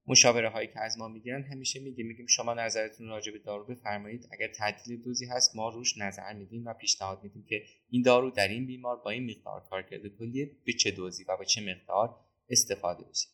مشاوره 0.09 0.49
هایی 0.49 0.69
که 0.69 0.81
از 0.81 0.99
ما 0.99 1.09
می‌گیرن 1.09 1.43
همیشه 1.43 1.81
میگیم 1.81 2.07
میگیم 2.07 2.27
شما 2.27 2.55
نظرتون 2.55 3.09
راجع 3.09 3.33
به 3.33 3.39
دارو 3.39 3.65
بفرمایید. 3.65 4.29
اگر 4.31 4.49
تعدیل 4.49 5.03
دوزی 5.03 5.27
هست 5.27 5.57
ما 5.57 5.69
روش 5.69 5.99
نظر 5.99 6.33
میدیم 6.33 6.67
و 6.67 6.75
پیشنهاد 6.75 7.23
میدیم 7.23 7.45
که 7.49 7.63
این 7.91 8.03
دارو 8.03 8.31
در 8.31 8.49
این 8.49 8.67
بیمار 8.67 8.97
با 8.97 9.11
این 9.11 9.31
مقدار 9.31 9.67
کارکرد 9.71 10.07
کلیه 10.19 10.51
به 10.65 10.73
چه 10.73 10.91
دوزی 10.91 11.25
و 11.25 11.37
با 11.37 11.45
چه 11.45 11.61
مقدار 11.61 12.17
استفاده 12.51 13.05
بشه. 13.05 13.29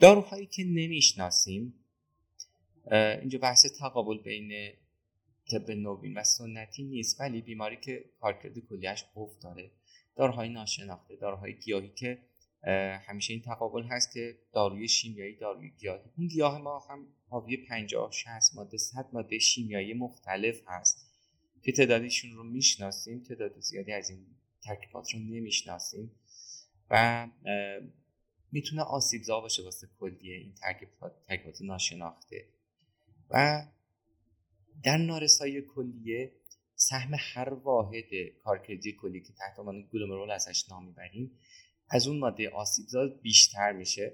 داروهایی 0.00 0.46
که 0.46 0.64
نمی‌شناسیم 0.64 1.74
اینجا 2.92 3.38
بحث 3.38 3.66
تقابل 3.78 4.18
بین 4.18 4.72
طب 5.50 5.70
نوین 5.70 6.18
و 6.18 6.24
سنتی 6.24 6.82
نیست 6.82 7.20
ولی 7.20 7.40
بیماری 7.40 7.76
که 7.76 8.04
کارکرد 8.20 8.58
کلیش 8.58 9.04
افت 9.16 9.42
داره. 9.42 9.70
داروهای 10.16 10.48
ناشناخته 10.48 11.16
داروهای 11.16 11.54
گیاهی 11.58 11.88
که 11.88 12.18
همیشه 13.08 13.32
این 13.32 13.42
تقابل 13.42 13.82
هست 13.82 14.12
که 14.12 14.38
داروی 14.52 14.88
شیمیایی 14.88 15.36
داروی 15.36 15.70
گیاهی. 15.70 16.10
اون 16.16 16.26
گیاه 16.26 16.58
ما 16.58 16.78
هم 16.78 17.06
حاوی 17.28 17.56
50 17.56 18.12
60 18.12 18.54
ماده 18.54 18.78
100 18.78 19.08
ماده 19.12 19.38
شیمیایی 19.38 19.94
مختلف 19.94 20.60
هست 20.66 21.10
که 21.62 21.72
تعدادشون 21.72 22.32
رو 22.32 22.44
می‌شناسیم 22.44 23.22
تعداد 23.22 23.60
زیادی 23.60 23.92
از 23.92 24.10
این 24.10 24.26
ترکیبات 24.62 25.14
رو 25.14 25.18
نمی‌شناسیم 25.20 26.10
و 26.90 27.28
می‌تونه 28.52 28.82
آسیبزا 28.82 29.40
باشه 29.40 29.62
واسه 29.62 29.88
کلیه 30.00 30.36
این 30.36 30.54
ترکیبات 31.28 31.62
ناشناخته. 31.62 32.48
و 33.30 33.66
در 34.82 34.96
نارسایی 34.96 35.62
کلیه 35.62 36.32
سهم 36.74 37.14
هر 37.18 37.48
واحد 37.48 38.04
کارکردی 38.44 38.92
کلی 38.92 39.20
که 39.20 39.32
تحت 39.32 39.58
عنوان 39.58 39.88
گلومرول 39.92 40.30
ازش 40.30 40.70
نام 40.70 40.86
می‌بریم 40.86 41.38
از 41.94 42.08
اون 42.08 42.18
ماده 42.18 42.48
آسیبزا 42.48 43.06
بیشتر 43.22 43.72
میشه. 43.72 44.12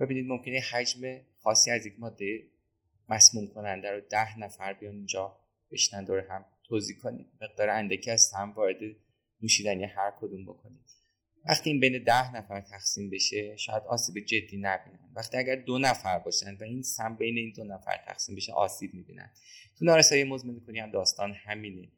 ببینید 0.00 0.26
ممکنه 0.26 0.60
حجم 0.60 1.20
خاصی 1.42 1.70
از 1.70 1.86
یک 1.86 1.94
ماده 1.98 2.42
مسموم 3.08 3.46
کننده 3.46 3.90
رو 3.90 4.00
ده 4.00 4.38
نفر 4.38 4.72
بیان 4.72 4.94
اینجا 4.94 5.36
بشنن 5.70 6.04
دور 6.04 6.18
هم 6.18 6.44
توضیح 6.68 6.96
کنید. 6.98 7.26
مقدار 7.40 7.70
اندکی 7.70 8.10
از 8.10 8.22
سم 8.22 8.52
وارد 8.56 8.76
نوشیدنی 9.42 9.84
هر 9.84 10.12
کدوم 10.20 10.44
بکنید. 10.44 10.84
وقتی 11.48 11.70
این 11.70 11.80
بین 11.80 12.04
ده 12.04 12.36
نفر 12.36 12.60
تقسیم 12.60 13.10
بشه 13.10 13.56
شاید 13.56 13.82
آسیب 13.82 14.24
جدی 14.24 14.56
نبینن. 14.56 15.10
وقتی 15.16 15.36
اگر 15.36 15.56
دو 15.56 15.78
نفر 15.78 16.18
باشن 16.18 16.56
و 16.60 16.62
این 16.62 16.82
سم 16.82 17.16
بین 17.16 17.38
این 17.38 17.52
دو 17.56 17.64
نفر 17.64 17.96
تقسیم 18.06 18.36
بشه 18.36 18.52
آسیب 18.52 18.94
می‌بینن. 18.94 19.30
تو 19.78 19.84
نارسایی 19.84 20.24
مزمن 20.24 20.60
کلی 20.66 20.78
هم 20.78 20.90
داستان 20.90 21.34
همینه. 21.34 21.88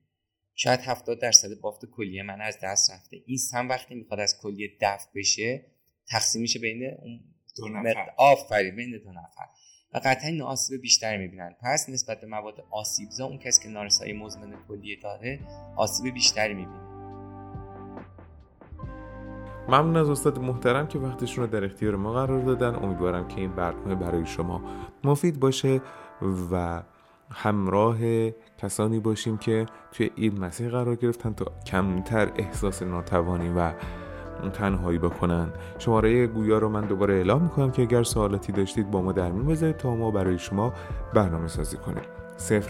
شاید 0.58 0.80
70 0.80 1.20
درصد 1.20 1.60
بافت 1.60 1.84
کلیه 1.84 2.22
من 2.22 2.40
از 2.40 2.58
دست 2.62 2.90
رفته. 2.90 3.16
این 3.26 3.36
سم 3.36 3.68
وقتی 3.68 3.94
می‌خواد 3.94 4.20
از 4.20 4.40
کلیه 4.42 4.70
دفع 4.80 5.06
بشه 5.14 5.66
تقسیم 6.08 6.42
میشه 6.42 6.58
بین 6.58 6.90
اون 7.02 7.20
دو 7.56 7.68
نفر. 7.68 8.10
آفرین 8.16 8.76
بین 8.76 8.90
دو 9.04 9.10
نفر. 9.10 9.46
و 9.94 10.00
قطعا 10.04 10.30
این 10.30 10.42
آسیب 10.42 10.80
بیشتری 10.80 11.18
می‌بینن. 11.18 11.56
پس 11.62 11.88
نسبت 11.88 12.20
به 12.20 12.26
مواد 12.26 12.54
آسیبزا 12.70 13.26
اون 13.26 13.38
کسی 13.38 13.62
که 13.62 13.68
نارسایی 13.68 14.12
مزمن 14.12 14.54
کلیه 14.68 15.00
داره 15.02 15.40
آسیب 15.76 16.14
بیشتری 16.14 16.54
می‌بینه. 16.54 16.86
ممنون 19.68 19.96
از 19.96 20.10
استاد 20.10 20.38
محترم 20.38 20.88
که 20.88 20.98
وقتشون 20.98 21.44
رو 21.44 21.50
در 21.50 21.64
اختیار 21.64 21.96
ما 21.96 22.12
قرار 22.12 22.42
دادن. 22.42 22.74
امیدوارم 22.74 23.28
که 23.28 23.36
این 23.40 23.56
برنامه 23.56 23.94
برای 23.94 24.26
شما 24.26 24.86
مفید 25.04 25.40
باشه 25.40 25.80
و 26.52 26.82
همراه 27.30 27.98
کسانی 28.58 29.00
باشیم 29.00 29.36
که 29.36 29.66
توی 29.92 30.10
این 30.14 30.40
مسیر 30.40 30.70
قرار 30.70 30.96
گرفتن 30.96 31.32
تا 31.32 31.52
کمتر 31.66 32.32
احساس 32.36 32.82
ناتوانی 32.82 33.52
و 33.56 33.72
تنهایی 34.52 34.98
بکنن. 34.98 35.52
شماره 35.78 36.26
گویا 36.26 36.58
رو 36.58 36.68
من 36.68 36.86
دوباره 36.86 37.14
اعلام 37.14 37.42
می‌کنم 37.42 37.70
که 37.70 37.82
اگر 37.82 38.02
سوالاتی 38.02 38.52
داشتید 38.52 38.90
با 38.90 39.02
ما 39.02 39.12
در 39.12 39.32
میون 39.32 39.46
بذارید 39.46 39.76
تا 39.76 39.96
ما 39.96 40.10
برای 40.10 40.38
شما 40.38 40.72
برنامه 41.14 41.48
سازی 41.48 41.76
کنیم. 41.76 42.04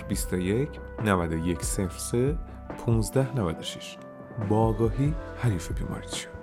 021 0.08 0.68
91 1.04 1.62
03 1.62 2.38
15 2.86 3.36
96 3.36 3.96
با 4.48 4.56
آگاهی 4.56 5.14
حریف 5.36 5.72
بیماریت 5.72 6.12
شد 6.12 6.35